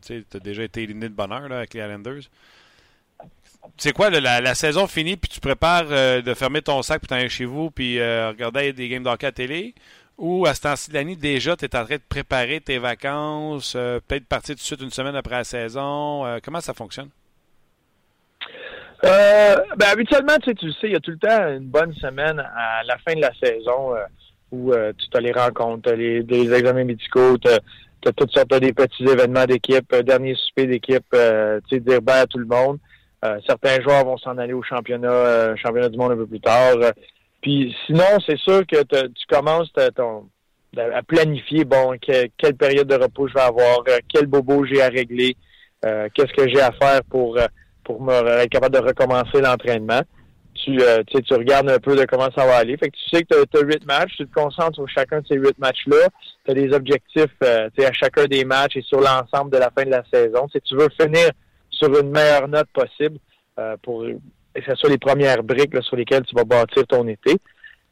[0.04, 2.22] tu as déjà été éliminé de bonheur là, avec les Islanders
[3.76, 7.28] c'est quoi, la, saison finie, puis tu prépares euh, de fermer ton sac, puis t'en
[7.28, 9.74] chez vous, puis euh, regarder des games d'hockey à télé?
[10.16, 13.74] Ou à ce temps-ci de l'année, déjà, tu es en train de préparer tes vacances,
[13.76, 16.38] euh, peut-être partir tout de suite une semaine après la saison?
[16.44, 17.08] comment ça fonctionne?
[19.02, 22.38] ben, habituellement, tu sais, tu sais, il y a tout le temps une bonne semaine
[22.38, 23.94] à la fin de la saison
[24.50, 29.04] où tu as les rencontres, as les, examens médicaux, tu as, toutes sortes de petits
[29.04, 31.18] événements d'équipe, dernier souper d'équipe, tu
[31.70, 32.78] sais, dire bye à tout le monde.
[33.24, 36.40] Euh, certains joueurs vont s'en aller au championnat, euh, championnat du monde un peu plus
[36.40, 36.74] tard.
[37.44, 43.34] Puis sinon, c'est sûr que tu commences à planifier, bon, quelle période de repos je
[43.34, 45.36] vais avoir, euh, quel bobo j'ai à régler,
[45.82, 47.38] qu'est-ce que j'ai à faire pour
[47.84, 50.00] pour me être capable de recommencer l'entraînement.
[50.54, 52.78] Tu, tu regardes un peu de comment ça va aller.
[52.78, 55.26] Fait que tu sais que tu as huit matchs, tu te concentres sur chacun de
[55.26, 56.08] ces huit matchs-là.
[56.46, 59.90] Tu as des objectifs à chacun des matchs et sur l'ensemble de la fin de
[59.90, 60.48] la saison.
[60.50, 61.30] Si tu veux finir
[61.68, 63.18] sur une meilleure note possible
[63.58, 64.06] euh, pour
[64.54, 67.36] que ce soit les premières briques sur lesquelles tu vas bâtir ton été.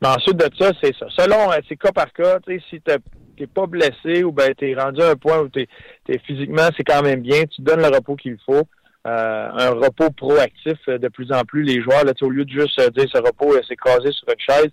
[0.00, 1.06] Mais ensuite de ça, c'est ça.
[1.16, 5.00] Selon, euh, c'est cas par cas, si tu t'es pas blessé ou ben t'es rendu
[5.00, 5.68] à un point où t'es,
[6.08, 8.62] es physiquement c'est quand même bien, tu donnes le repos qu'il faut.
[9.04, 12.50] Euh, un repos proactif euh, de plus en plus les joueurs là, au lieu de
[12.50, 14.70] juste dire ce repos c'est casé sur une chaise,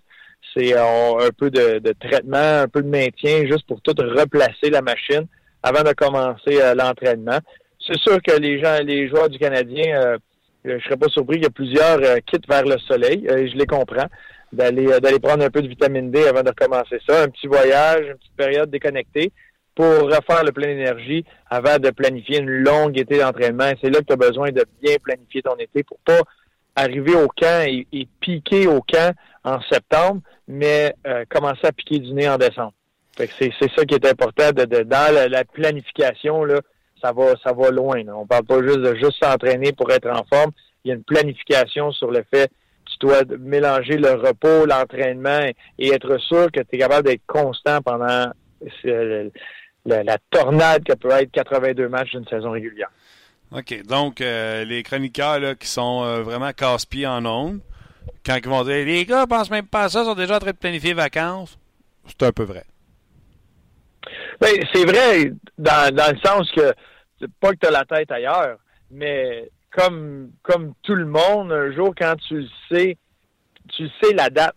[0.54, 4.82] c'est un peu de, de, traitement, un peu de maintien juste pour tout replacer la
[4.82, 5.26] machine
[5.62, 7.38] avant de commencer l'entraînement.
[7.84, 10.18] C'est sûr que les gens, les joueurs du Canadien,
[10.64, 14.08] je serais pas surpris qu'il y ait plusieurs quittent vers le soleil, je les comprends
[14.52, 17.22] d'aller euh, d'aller prendre un peu de vitamine D avant de recommencer ça.
[17.22, 19.32] Un petit voyage, une petite période déconnectée
[19.74, 23.72] pour refaire le plein d'énergie avant de planifier une longue été d'entraînement.
[23.80, 26.20] C'est là que tu as besoin de bien planifier ton été pour pas
[26.76, 27.86] arriver au camp et,
[28.20, 32.74] piquer au camp en septembre, mais euh, commencer à piquer du nez en décembre.
[33.16, 36.60] c'est, ça qui est important de, dans la, planification là,
[37.00, 38.02] ça va ça va loin.
[38.04, 38.16] Là.
[38.16, 40.52] On parle pas juste de juste s'entraîner pour être en forme.
[40.84, 42.50] Il y a une planification sur le fait
[42.90, 45.48] tu dois mélanger le repos, l'entraînement
[45.78, 48.30] et être sûr que tu es capable d'être constant pendant
[49.84, 52.90] la, tornade que peut être 82 matchs d'une saison régulière.
[53.52, 53.82] OK.
[53.84, 57.60] Donc, euh, les chroniqueurs qui sont euh, vraiment casse-pieds en ondes,
[58.24, 60.50] quand ils vont dire les gars pensent même pas à ça, sont déjà en train
[60.50, 61.58] de planifier vacances,
[62.06, 62.64] c'est un peu vrai.
[64.40, 66.72] Ben, c'est vrai dans, le sens que
[67.40, 68.58] pas que tu as la tête ailleurs,
[68.90, 72.96] mais comme, comme tout le monde, un jour, quand tu sais,
[73.68, 74.54] tu sais la date.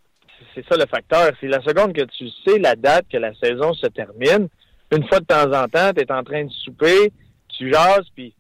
[0.55, 1.31] C'est ça le facteur.
[1.39, 4.47] C'est la seconde que tu sais la date que la saison se termine.
[4.91, 7.11] Une fois de temps en temps, tu es en train de souper,
[7.47, 8.35] tu jases, puis,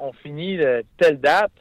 [0.00, 0.58] on finit
[0.98, 1.52] telle date.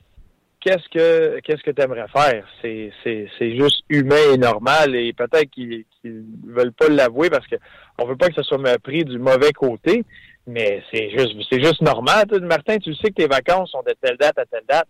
[0.64, 2.46] Qu'est-ce que qu'est-ce que tu aimerais faire?
[2.62, 7.46] C'est, c'est, c'est juste humain et normal et peut-être qu'ils, qu'ils veulent pas l'avouer parce
[7.48, 7.58] que
[8.00, 10.06] on veut pas que ça soit pris du mauvais côté.
[10.48, 12.26] Mais c'est juste, c'est juste normal.
[12.42, 14.88] Martin, tu sais que tes vacances sont de telle date à telle date.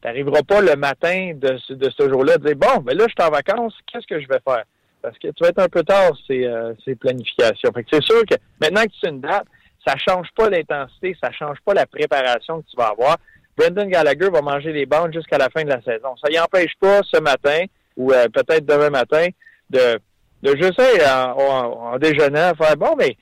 [0.00, 3.12] Tu n'arriveras pas le matin de, de ce jour-là de dire Bon, mais là, je
[3.18, 4.64] suis en vacances, qu'est-ce que je vais faire?
[5.02, 7.70] Parce que tu vas être un peu tard, ces, euh, ces planifications.
[7.72, 9.46] Fait que c'est sûr que maintenant que tu sais une date,
[9.86, 13.16] ça change pas l'intensité, ça change pas la préparation que tu vas avoir.
[13.56, 16.14] Brendan Gallagher va manger les bandes jusqu'à la fin de la saison.
[16.22, 17.64] Ça y empêche pas ce matin
[17.96, 19.28] ou euh, peut-être demain matin
[19.70, 19.98] de,
[20.42, 23.16] de juste en, en, en déjeunant faire bon, mais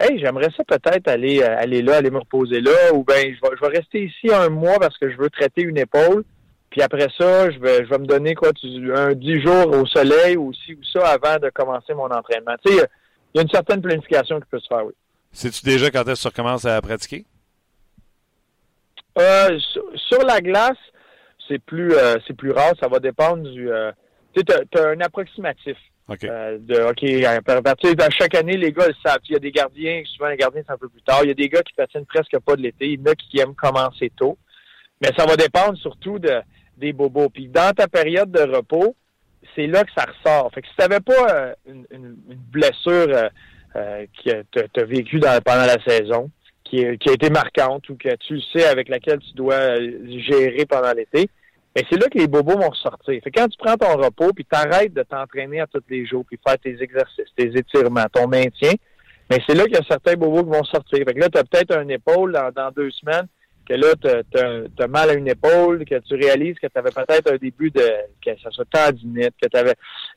[0.00, 3.56] Hey, j'aimerais ça peut-être aller euh, là, aller me reposer là, ou ben je vais,
[3.56, 6.22] je vais rester ici un mois parce que je veux traiter une épaule.
[6.70, 8.50] Puis après ça, je vais, je vais me donner quoi,
[8.94, 12.54] un dix jours au soleil ou ci ou ça avant de commencer mon entraînement.
[12.64, 12.86] Tu sais,
[13.34, 14.92] il y a une certaine planification qui peut se faire, oui.
[15.32, 17.24] Sais-tu déjà quand est-ce que tu recommences à pratiquer?
[19.18, 19.58] Euh,
[20.08, 20.78] sur, la glace,
[21.48, 22.72] c'est plus euh, c'est plus rare.
[22.80, 23.70] Ça va dépendre du.
[23.70, 23.90] Euh,
[24.34, 24.42] tu
[24.78, 25.76] as un approximatif.
[26.08, 29.18] De, OK, à partir de chaque année, les gars le savent.
[29.28, 31.20] Il y a des gardiens, souvent les gardiens, c'est un peu plus tard.
[31.22, 32.86] Il y a des gars qui patinent presque pas de l'été.
[32.86, 34.38] Il y en a qui aiment commencer tôt.
[35.02, 36.40] Mais ça va dépendre surtout de,
[36.78, 37.28] des bobos.
[37.28, 38.96] Puis dans ta période de repos,
[39.54, 40.50] c'est là que ça ressort.
[40.54, 42.16] Fait que si tu n'avais pas une, une,
[42.50, 43.28] blessure
[43.74, 46.30] que tu as vécue pendant la saison,
[46.68, 50.92] qui, qui a été marquante ou que tu sais avec laquelle tu dois gérer pendant
[50.92, 51.28] l'été,
[51.74, 53.20] mais c'est là que les bobos vont ressortir.
[53.22, 56.38] Fait quand tu prends ton repos, puis t'arrêtes de t'entraîner à tous les jours, puis
[56.46, 58.72] faire tes exercices, tes étirements, ton maintien,
[59.30, 61.04] mais c'est là qu'il y a certains bobos qui vont sortir.
[61.06, 63.26] Fait que là, tu as peut-être un épaule dans, deux semaines,
[63.68, 67.32] que là, tu as, mal à une épaule, que tu réalises que tu avais peut-être
[67.32, 67.86] un début de
[68.24, 69.74] que ça soit tendinite, que, avais,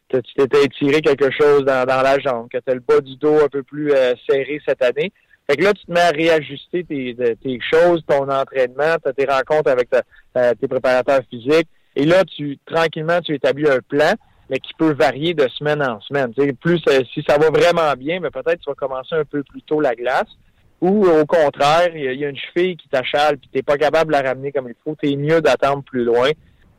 [0.10, 3.44] tu t'étais étiré quelque chose dans, la jambe, que tu as le bas du dos
[3.44, 5.12] un peu plus euh, serré cette année.
[5.50, 9.70] Fait que là, tu te mets à réajuster tes, tes choses, ton entraînement, tes rencontres
[9.70, 11.68] avec tes préparateurs physiques.
[11.96, 14.14] Et là, tu tranquillement, tu établis un plan,
[14.50, 16.34] mais qui peut varier de semaine en semaine.
[16.60, 19.62] plus euh, si ça va vraiment bien, mais peut-être tu vas commencer un peu plus
[19.62, 20.28] tôt la glace.
[20.82, 24.18] Ou au contraire, il y, a une cheville qui t'achale puis t'es pas capable de
[24.18, 24.96] la ramener comme il faut.
[25.00, 26.32] T'es mieux d'attendre plus loin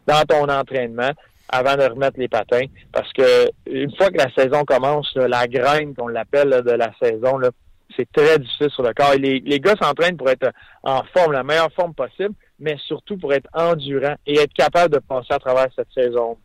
[0.07, 1.13] dans ton entraînement
[1.49, 2.67] avant de remettre les patins.
[2.93, 7.39] Parce que une fois que la saison commence, la graine qu'on l'appelle de la saison,
[7.39, 7.51] là,
[7.97, 9.14] c'est très difficile sur le corps.
[9.14, 13.32] les, les gars s'entraînent pour être en forme, la meilleure forme possible, mais surtout pour
[13.32, 16.38] être endurant et être capable de passer à travers cette saison,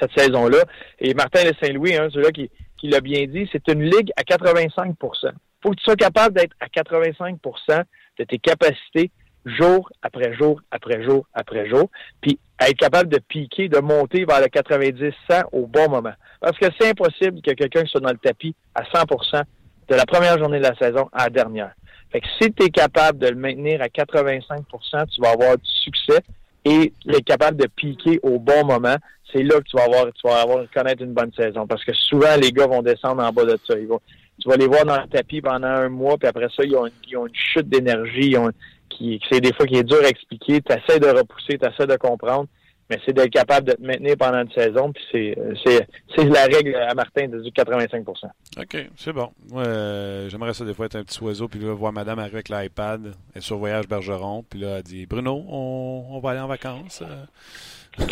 [0.00, 0.64] cette saison-là.
[0.98, 2.50] Et Martin de Saint-Louis, hein, celui-là qui,
[2.88, 6.66] l'a bien dit, c'est une ligue à 85% faut que tu sois capable d'être à
[6.66, 7.84] 85%
[8.18, 9.10] de tes capacités
[9.46, 14.40] jour après jour après jour après jour, puis être capable de piquer, de monter vers
[14.40, 16.12] le 90-100 au bon moment.
[16.40, 19.04] Parce que c'est impossible que quelqu'un soit dans le tapis à 100
[19.90, 21.72] de la première journée de la saison à la dernière.
[22.12, 24.62] Fait que si tu es capable de le maintenir à 85%
[25.12, 26.20] tu vas avoir du succès
[26.64, 28.96] et être capable de piquer au bon moment,
[29.32, 31.66] c'est là que tu vas avoir tu vas avoir connaître une bonne saison.
[31.66, 33.78] Parce que souvent, les gars vont descendre en bas de ça.
[33.78, 34.00] Ils vont,
[34.40, 36.86] tu vas les voir dans le tapis pendant un mois, puis après ça, ils ont,
[36.86, 38.36] une chute d'énergie,
[38.88, 40.60] qui, c'est des fois qui est dur à expliquer.
[40.60, 42.46] Tu essaies de repousser, tu essaies de comprendre.
[42.90, 44.92] Mais c'est d'être capable de te maintenir pendant une saison.
[44.92, 45.36] Puis c'est,
[46.16, 48.26] c'est, la règle à Martin de du 85%
[48.58, 49.30] OK, c'est bon.
[49.54, 52.48] Euh, j'aimerais ça des fois être un petit oiseau, puis là, voir madame arriver avec
[52.48, 57.04] l'iPad, et sur Voyage Bergeron, puis là, elle dit Bruno, on, va aller en vacances.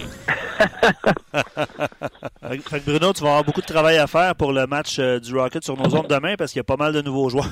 [2.87, 5.65] Bruno, tu vas avoir beaucoup de travail à faire pour le match euh, du Rocket
[5.65, 7.51] sur nos ondes demain parce qu'il y a pas mal de nouveaux joueurs.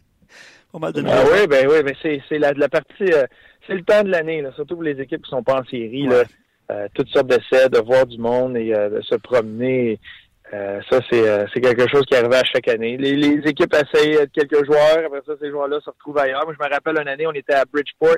[0.72, 1.94] pas mal de nouveaux ah, Oui, ben oui, mais
[2.28, 3.12] c'est, la, la partie.
[3.12, 3.26] Euh,
[3.66, 6.06] c'est le temps de l'année, surtout pour les équipes qui sont pas en série.
[6.06, 6.24] Là, euh,
[6.94, 9.98] toutes sortes d'essais, de voir du monde et de se promener.
[10.50, 12.96] ça, c'est, quelque chose qui arrive à chaque année.
[12.96, 16.44] Les, équipes essayent quelques joueurs, après ça, ces joueurs-là se retrouvent ailleurs.
[16.44, 18.16] Moi, je me rappelle une année, on était à Bridgeport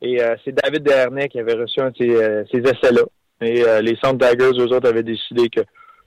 [0.00, 3.02] et c'est David Dernay qui avait reçu de ces, essais-là.
[3.40, 5.60] Et les Centre Daggers, eux autres, avaient décidé que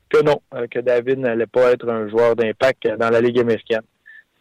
[0.09, 3.81] que non, euh, que David n'allait pas être un joueur d'impact dans la Ligue américaine.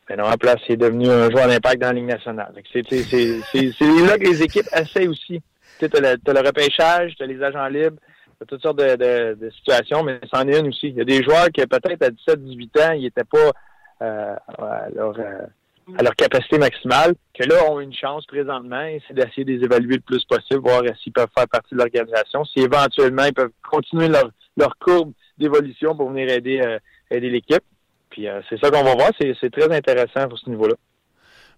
[0.09, 2.53] Mais non, en place, il est devenu un joueur d'impact dans la Ligue nationale.
[2.73, 5.41] C'est là que les équipes essaient aussi.
[5.79, 7.97] Tu as, le repêchage, tu as les agents libres,
[8.39, 10.89] tu as toutes sortes de, situations, mais c'en est une aussi.
[10.89, 13.51] Il y a des joueurs qui, peut-être à 17-18 ans, ils n'étaient pas
[14.03, 15.47] euh, à, leur, euh,
[15.99, 19.97] à leur capacité maximale, que là, ont une chance présentement, c'est d'essayer de les évaluer
[19.97, 24.09] le plus possible, voir s'ils peuvent faire partie de l'organisation, si éventuellement ils peuvent continuer
[24.09, 26.79] leur, leur courbe d'évolution pour venir aider, euh,
[27.11, 27.63] aider l'équipe.
[28.11, 29.11] Puis c'est ça qu'on va voir.
[29.19, 30.77] C'est très intéressant pour ce niveau-là.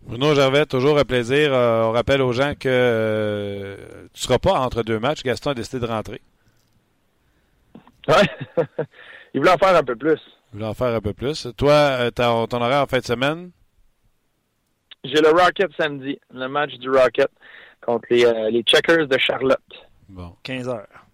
[0.06, 1.52] Bruno Gervais, toujours un plaisir.
[1.52, 3.76] Euh, on rappelle aux gens que
[4.12, 5.22] tu ne seras pas entre deux matchs.
[5.22, 6.20] Gaston a décidé de rentrer.
[8.08, 8.14] Oui.
[9.34, 10.20] Il voulait en faire un peu plus.
[10.52, 11.48] Il voulait en faire un peu plus.
[11.56, 13.50] Toi, ton, ton horaire en fin de semaine?
[15.04, 17.30] J'ai le Rocket samedi, le match du Rocket
[17.84, 19.58] contre les, les Checkers de Charlotte.
[20.08, 20.36] Bon.
[20.44, 21.05] 15 heures.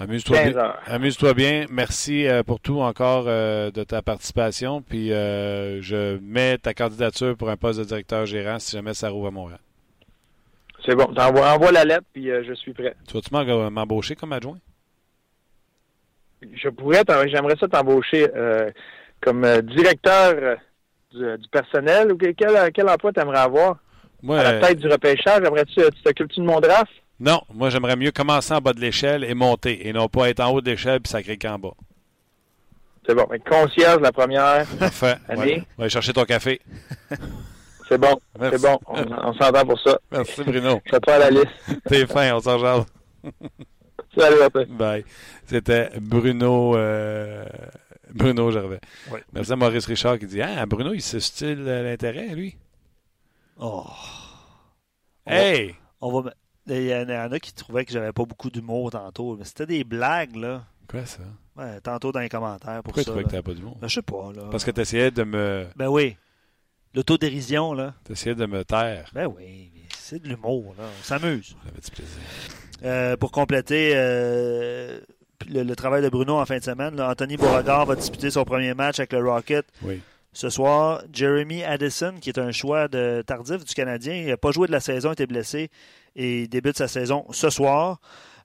[0.00, 0.74] Amuse-toi bien.
[0.86, 1.66] Amuse-toi bien.
[1.68, 4.80] Merci euh, pour tout encore euh, de ta participation.
[4.80, 9.10] Puis euh, je mets ta candidature pour un poste de directeur gérant si jamais ça
[9.10, 9.60] rouvre à Montréal.
[10.86, 11.04] C'est bon.
[11.14, 12.96] Envoie la lettre puis je suis prêt.
[13.06, 13.30] Tu vas-tu
[13.70, 14.58] m'embaucher comme adjoint?
[16.54, 18.26] Je pourrais, j'aimerais ça t'embaucher
[19.20, 20.56] comme directeur
[21.12, 23.76] du, personnel ou quel, quel emploi tu aimerais avoir?
[24.22, 26.90] Moi, à la tête du repêchage, j'aimerais-tu tu t'occupes-tu de mon draft?
[27.20, 30.40] Non, moi j'aimerais mieux commencer en bas de l'échelle et monter, et non pas être
[30.40, 31.74] en haut de l'échelle puis sacrer qu'en bas.
[33.06, 33.26] C'est bon.
[33.46, 35.16] concierge la première Parfait.
[35.28, 35.42] année.
[35.42, 35.64] Ouais.
[35.76, 36.60] Va aller chercher ton café.
[37.88, 38.20] C'est bon.
[38.38, 38.78] C'est bon.
[38.86, 39.98] On, s'entend pour ça.
[40.12, 40.80] Merci Bruno.
[40.84, 41.48] Je pas à la liste.
[41.88, 42.86] T'es fin, on s'en jase.
[44.16, 45.04] Salut, Bye.
[45.46, 47.44] C'était Bruno euh,
[48.14, 48.80] Bruno Gervais.
[49.32, 52.56] Merci à Maurice Richard qui dit Ah, Bruno, il se style l'intérêt, lui?
[53.58, 53.84] Oh.
[55.26, 55.74] Hey!
[56.00, 56.32] On va,
[56.66, 59.36] il y, en a qui trouvaient que j'avais pas beaucoup d'humour tantôt.
[59.36, 60.64] Mais c'était des blagues, là.
[60.88, 61.22] Quoi, ça?
[61.56, 62.82] Ouais, tantôt dans les commentaires.
[62.82, 63.76] Pour Pourquoi ça, tu trouvais que t'avais pas d'humour?
[63.80, 64.48] Ben, je sais pas, là.
[64.50, 65.66] Parce que tu essayais de me.
[65.76, 66.16] Ben oui.
[66.94, 67.94] L'autodérision, là.
[68.04, 69.10] Tu essayais de me taire.
[69.14, 70.84] Ben oui, c'est de l'humour, là.
[70.84, 71.56] On s'amuse.
[71.64, 72.18] J'avais du plaisir.
[72.82, 74.98] Euh, pour compléter euh,
[75.48, 78.98] le, travail de Bruno en fin de semaine, Anthony Beauregard va disputer son premier match
[78.98, 79.66] avec le Rocket.
[79.82, 80.00] Oui.
[80.32, 84.52] Ce soir, Jeremy Addison, qui est un choix de tardif du Canadien, il n'a pas
[84.52, 85.70] joué de la saison, était blessé
[86.14, 88.00] et il débute sa saison ce soir.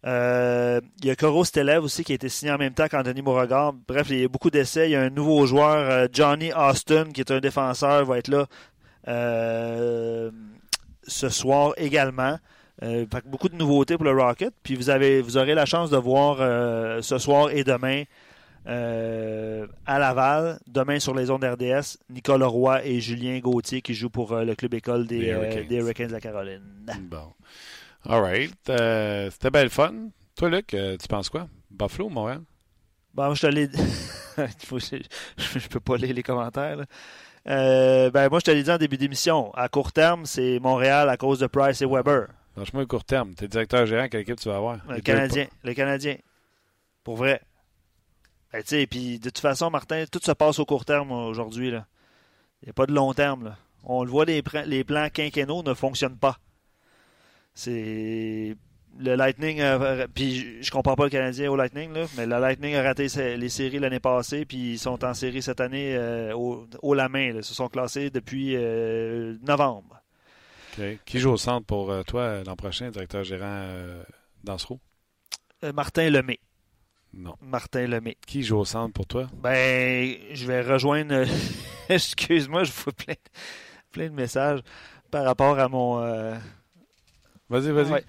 [0.05, 3.21] Euh, il y a Coro Stelev aussi qui a été signé en même temps qu'Anthony
[3.21, 3.73] Beauregard.
[3.88, 4.88] Bref, il y a beaucoup d'essais.
[4.88, 8.27] Il y a un nouveau joueur, euh, Johnny Austin, qui est un défenseur, va être
[8.27, 8.45] là
[9.07, 10.31] euh,
[11.07, 12.38] ce soir également.
[13.25, 14.53] beaucoup de nouveautés pour le Rocket.
[14.63, 16.38] Puis vous aurez la chance de voir
[17.03, 18.03] ce soir et demain
[18.68, 24.09] euh, à Laval, demain sur les ondes RDS, Nicolas Roy et Julien Gauthier qui jouent
[24.09, 26.07] pour euh, le club école des, Hurricanes.
[26.07, 26.63] de la Caroline.
[27.01, 27.34] Bon.
[28.07, 28.70] All right.
[28.70, 30.09] Euh, c'était belle fun.
[30.36, 31.47] Toi, Luc, tu penses quoi?
[31.70, 32.41] Buffalo ou Montréal?
[33.13, 33.70] Bon, je te l'ai
[35.38, 36.78] je, peux pas lire les commentaires.
[37.45, 39.53] ben, moi, je te l'ai dit en début d'émission.
[39.53, 42.28] À court terme, c'est Montréal à cause de Price et Weber.
[42.55, 43.34] Franchement, à court terme.
[43.36, 44.80] Tu es directeur gérant, quelle équipe tu vas avoir?
[44.89, 45.45] Le Canadien.
[45.63, 46.18] Le Canadien.
[47.03, 47.41] Pour vrai.
[48.55, 51.69] Ben, puis de toute façon, Martin, tout se passe au court terme aujourd'hui.
[51.69, 51.83] Il
[52.63, 53.55] n'y a pas de long terme.
[53.83, 56.37] On le voit, les, les plans quinquennaux ne fonctionnent pas.
[57.53, 58.55] C'est
[58.97, 59.61] le Lightning,
[60.13, 63.79] puis je comprends pas le Canadien au Lightning, mais le Lightning a raté les séries
[63.79, 67.33] l'année passée, puis ils sont en série cette année euh, au, la main.
[67.35, 70.01] Ils se sont classés depuis euh, novembre.
[71.05, 73.67] Qui joue au centre pour euh, toi l'an prochain, directeur gérant
[74.43, 74.79] d'Ansereau?
[75.73, 76.39] Martin Lemay.
[77.16, 77.36] Non.
[77.41, 78.18] Martin Lemay.
[78.28, 79.28] Qui joue au centre pour toi?
[79.41, 81.24] Ben, je vais rejoindre.
[81.89, 83.16] Excuse-moi, je vous plein,
[83.91, 84.59] plein de messages
[85.09, 86.01] par rapport à mon.
[86.03, 86.36] Euh,
[87.49, 88.03] vas-y, vas-y.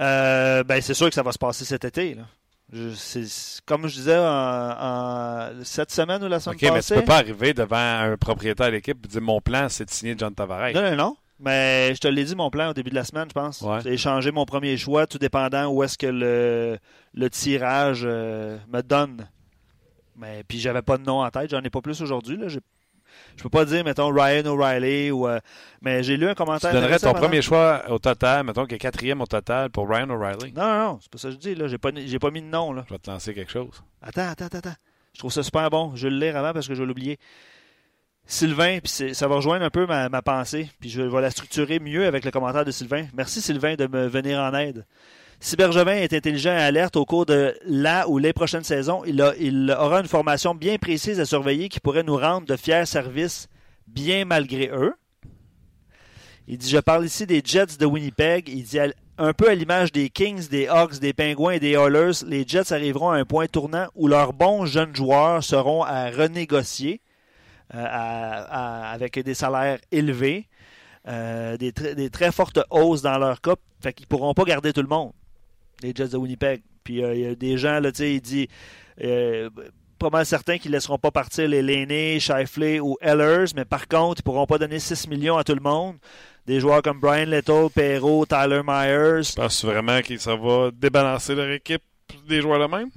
[0.00, 2.14] Euh, ben, c'est sûr que ça va se passer cet été.
[2.14, 2.22] Là.
[3.66, 6.68] comme je disais en, cette semaine ou la semaine passée.
[6.68, 9.84] OK, mais tu peux pas arriver devant un propriétaire d'équipe et dire mon plan, c'est
[9.84, 10.72] de signer John Tavares.
[10.72, 11.16] Non, non, non.
[11.44, 13.60] Mais je te l'ai dit, mon plan au début de la semaine, je pense.
[13.60, 13.80] Ouais.
[13.82, 16.78] C'est échanger mon premier choix, tout dépendant où est-ce que le,
[17.12, 19.28] le tirage euh, me donne.
[20.16, 22.36] Mais puis j'avais pas de nom en tête, j'en ai pas plus aujourd'hui.
[22.36, 22.48] Là.
[22.48, 22.60] J'ai-
[23.36, 25.26] Je peux pas dire, mettons, Ryan O'Reilly ou.
[25.28, 25.38] euh,
[25.82, 26.70] mais j'ai lu un Tu commentaire.
[26.72, 30.08] donnerais intéressant ton pendant- premier choix au total, mettons est quatrième au total pour Ryan
[30.10, 30.52] O'Reilly.
[30.52, 31.66] Non, non, non, c'est pas ça que je dis, là.
[31.68, 32.84] J'ai pas, j'ai pas mis de nom, là.
[32.88, 33.82] Je vais te lancer quelque chose.
[34.02, 34.76] Attends, attends, attends, attends.
[35.12, 35.92] Je trouve ça super bon.
[35.94, 37.18] Je vais le lire avant parce que je vais l'oublier.
[38.26, 42.06] Sylvain, puis ça va rejoindre un peu ma, pensée, puis je vais la structurer mieux
[42.06, 43.06] avec le commentaire de Sylvain.
[43.14, 44.86] Merci Sylvain de me venir en aide.
[45.40, 49.20] Si Bergevin est intelligent et alerte au cours de la ou les prochaines saisons, il,
[49.78, 53.48] aura une formation bien précise à surveiller qui pourrait nous rendre de fiers services
[53.86, 54.94] bien malgré eux.
[56.48, 58.48] Il dit, je parle ici des Jets de Winnipeg.
[58.48, 58.78] Il dit,
[59.18, 62.72] un peu à l'image des Kings, des Hawks, des Penguins et des Oilers, les Jets
[62.72, 67.02] arriveront à un point tournant où leurs bons jeunes joueurs seront à renégocier
[67.70, 70.46] à- avec des salaires élevés,
[71.08, 73.54] euh, des, tr- des très fortes hausses dans leur cas.
[73.82, 75.12] Fait qu'ils pourront pas garder tout le monde,
[75.82, 76.62] les Jets de Winnipeg.
[76.84, 78.48] Puis euh, il y a des gens, là, tu sais, il dit
[79.02, 79.48] euh,
[79.98, 83.88] pas mal certains qu'ils ne laisseront pas partir les Laney, Shifley ou Ellers, mais par
[83.88, 85.96] contre, ils pourront pas donner 6 millions à tout le monde.
[86.46, 89.22] Des joueurs comme Brian Little, Perrault, Tyler Myers.
[89.34, 91.82] Penses-tu vraiment que ça va débalancer leur équipe
[92.28, 92.90] des joueurs de même?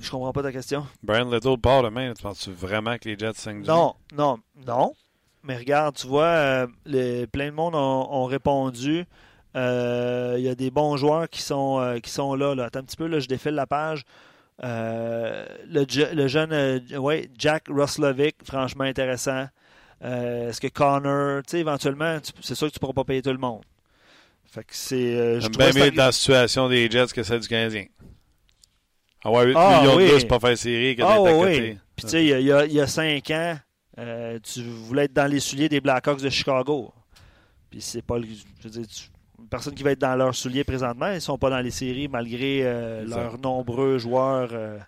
[0.00, 0.86] Je comprends pas ta question.
[1.02, 2.12] Brian Little part demain.
[2.14, 4.92] Tu penses-tu vraiment que les Jets 5 Non, non, non.
[5.42, 9.04] Mais regarde, tu vois, euh, les- plein de monde ont, ont répondu.
[9.56, 12.64] Euh, Il y a des bons joueurs qui sont, euh, qui sont là, là.
[12.66, 14.02] Attends un petit peu, là, je défile la page.
[14.62, 19.46] Le, le jeune ouais, Jack Roslovic, franchement intéressant.
[20.00, 23.22] Est-ce que Connor, tu sais, éventuellement, tu- c'est sûr que tu ne pourras pas payer
[23.22, 23.62] tout le monde.
[24.44, 25.38] Fait que c'est.
[25.50, 27.84] bien mieux dans la situation des Jets que celle du Canadien.
[29.24, 30.06] Avoir 8 Ah, millions oui.
[30.06, 31.76] de plus pour faire série d'être Ah oui.
[31.96, 33.58] Puis tu sais, il y a- il y, a, il y a cinq ans,
[33.98, 36.92] euh, tu voulais être dans les souliers des Blackhawks de Chicago.
[37.70, 38.26] Puis c'est pas le.
[38.60, 39.08] Je veux dire, tu-
[39.40, 42.08] une personne qui va être dans leurs souliers présentement, ils sont pas dans les séries
[42.08, 44.50] malgré euh, leurs nombreux joueurs.
[44.52, 44.78] euh.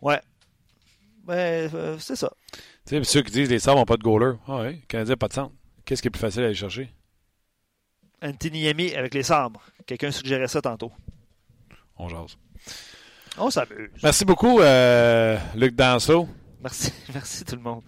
[0.00, 0.20] Ouais.
[1.24, 2.32] Ben, c'est ça.
[2.86, 4.36] Tu sais, ceux qui disent les Sabres n'ont pas de goaler.
[4.48, 5.54] Ah oui, le Canadien n'a pas de centre.
[5.84, 6.90] Qu'est-ce qui est plus facile à aller chercher?
[8.22, 9.62] Anthony Yemi avec les sabres.
[9.86, 10.92] Quelqu'un suggérait ça tantôt.
[11.96, 12.36] On jase.
[13.38, 13.90] On s'amuse.
[14.02, 16.28] Merci beaucoup, euh, Luc Danseau.
[16.62, 17.82] Merci, merci tout le monde.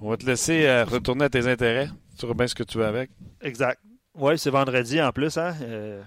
[0.00, 1.88] On va te laisser euh, retourner à tes intérêts.
[2.18, 3.10] Tu bien ce que tu veux avec.
[3.40, 3.80] Exact.
[4.14, 5.54] Ouais, c'est vendredi en plus, hein.
[5.62, 6.02] Euh,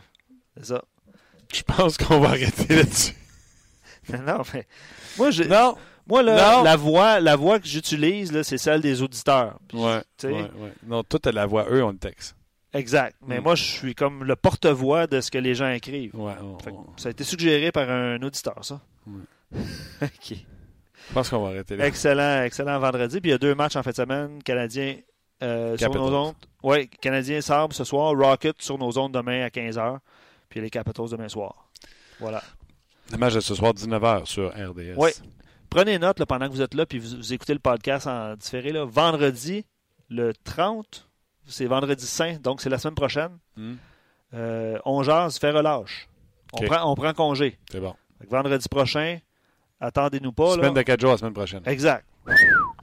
[0.57, 0.83] c'est ça.
[1.53, 3.13] Je pense qu'on va arrêter là-dessus.
[4.09, 4.67] non, mais.
[5.17, 5.75] Moi, je, Non!
[6.07, 9.59] Moi, là, la voix, la voix que j'utilise, c'est celle des auditeurs.
[9.67, 10.01] Puis, Ouais.
[10.87, 11.67] Non, toi, t'as la voix.
[11.69, 12.35] Eux, on le texte.
[12.73, 13.15] Exact.
[13.25, 13.43] Mais Mm.
[13.43, 16.15] moi, je suis comme le porte-voix de ce que les gens écrivent.
[16.15, 16.33] Ouais,
[16.97, 18.79] ça a été suggéré par un auditeur, ça.
[20.01, 20.33] OK.
[20.33, 21.87] je pense qu'on va arrêter là.
[21.87, 23.19] Excellent, excellent vendredi.
[23.19, 24.43] Puis il y a deux matchs en fin de semaine.
[24.43, 24.97] Canadiens
[25.41, 26.35] euh, sur nos ondes.
[26.61, 28.13] Oui, Canadiens Sabres ce soir.
[28.15, 29.97] Rocket sur nos ondes demain à 15h.
[30.49, 31.69] Puis les Capitals demain soir.
[32.19, 32.43] Voilà.
[33.11, 34.95] Le match de ce soir, 19h sur RDS.
[34.97, 35.13] Ouais.
[35.71, 38.35] Prenez note là, pendant que vous êtes là, puis vous, vous écoutez le podcast en
[38.35, 38.71] différé.
[38.71, 38.85] Là.
[38.85, 39.65] Vendredi,
[40.09, 41.08] le 30,
[41.49, 43.31] c'est vendredi saint, donc c'est la semaine prochaine.
[43.57, 43.75] Hmm,
[44.33, 46.07] Euh, on jase, fait relâche.
[46.53, 47.57] On, prend, on prend congé.
[47.71, 47.95] C'est bon.
[48.29, 49.17] Vendredi prochain,
[49.79, 50.51] attendez-nous pas.
[50.53, 50.81] Semaine Là.
[50.81, 51.61] de 4 jours la semaine prochaine.
[51.65, 52.05] Exact.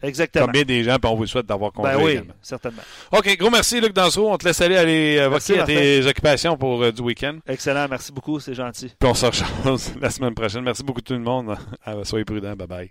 [0.03, 0.47] Exactement.
[0.47, 2.35] Combien des gens, puis on vous souhaite d'avoir congé Ben oui, également?
[2.43, 2.83] certainement.
[3.13, 4.29] OK, gros merci, Luc Danseau.
[4.29, 7.39] On te laisse aller, aller euh, vaquer à tes occupations pour euh, du week-end.
[7.47, 8.93] Excellent, merci beaucoup, c'est gentil.
[8.99, 10.63] Puis on se rechange la semaine prochaine.
[10.63, 11.57] Merci beaucoup tout le monde.
[11.85, 12.55] Ah, soyez prudents.
[12.55, 12.91] Bye-bye.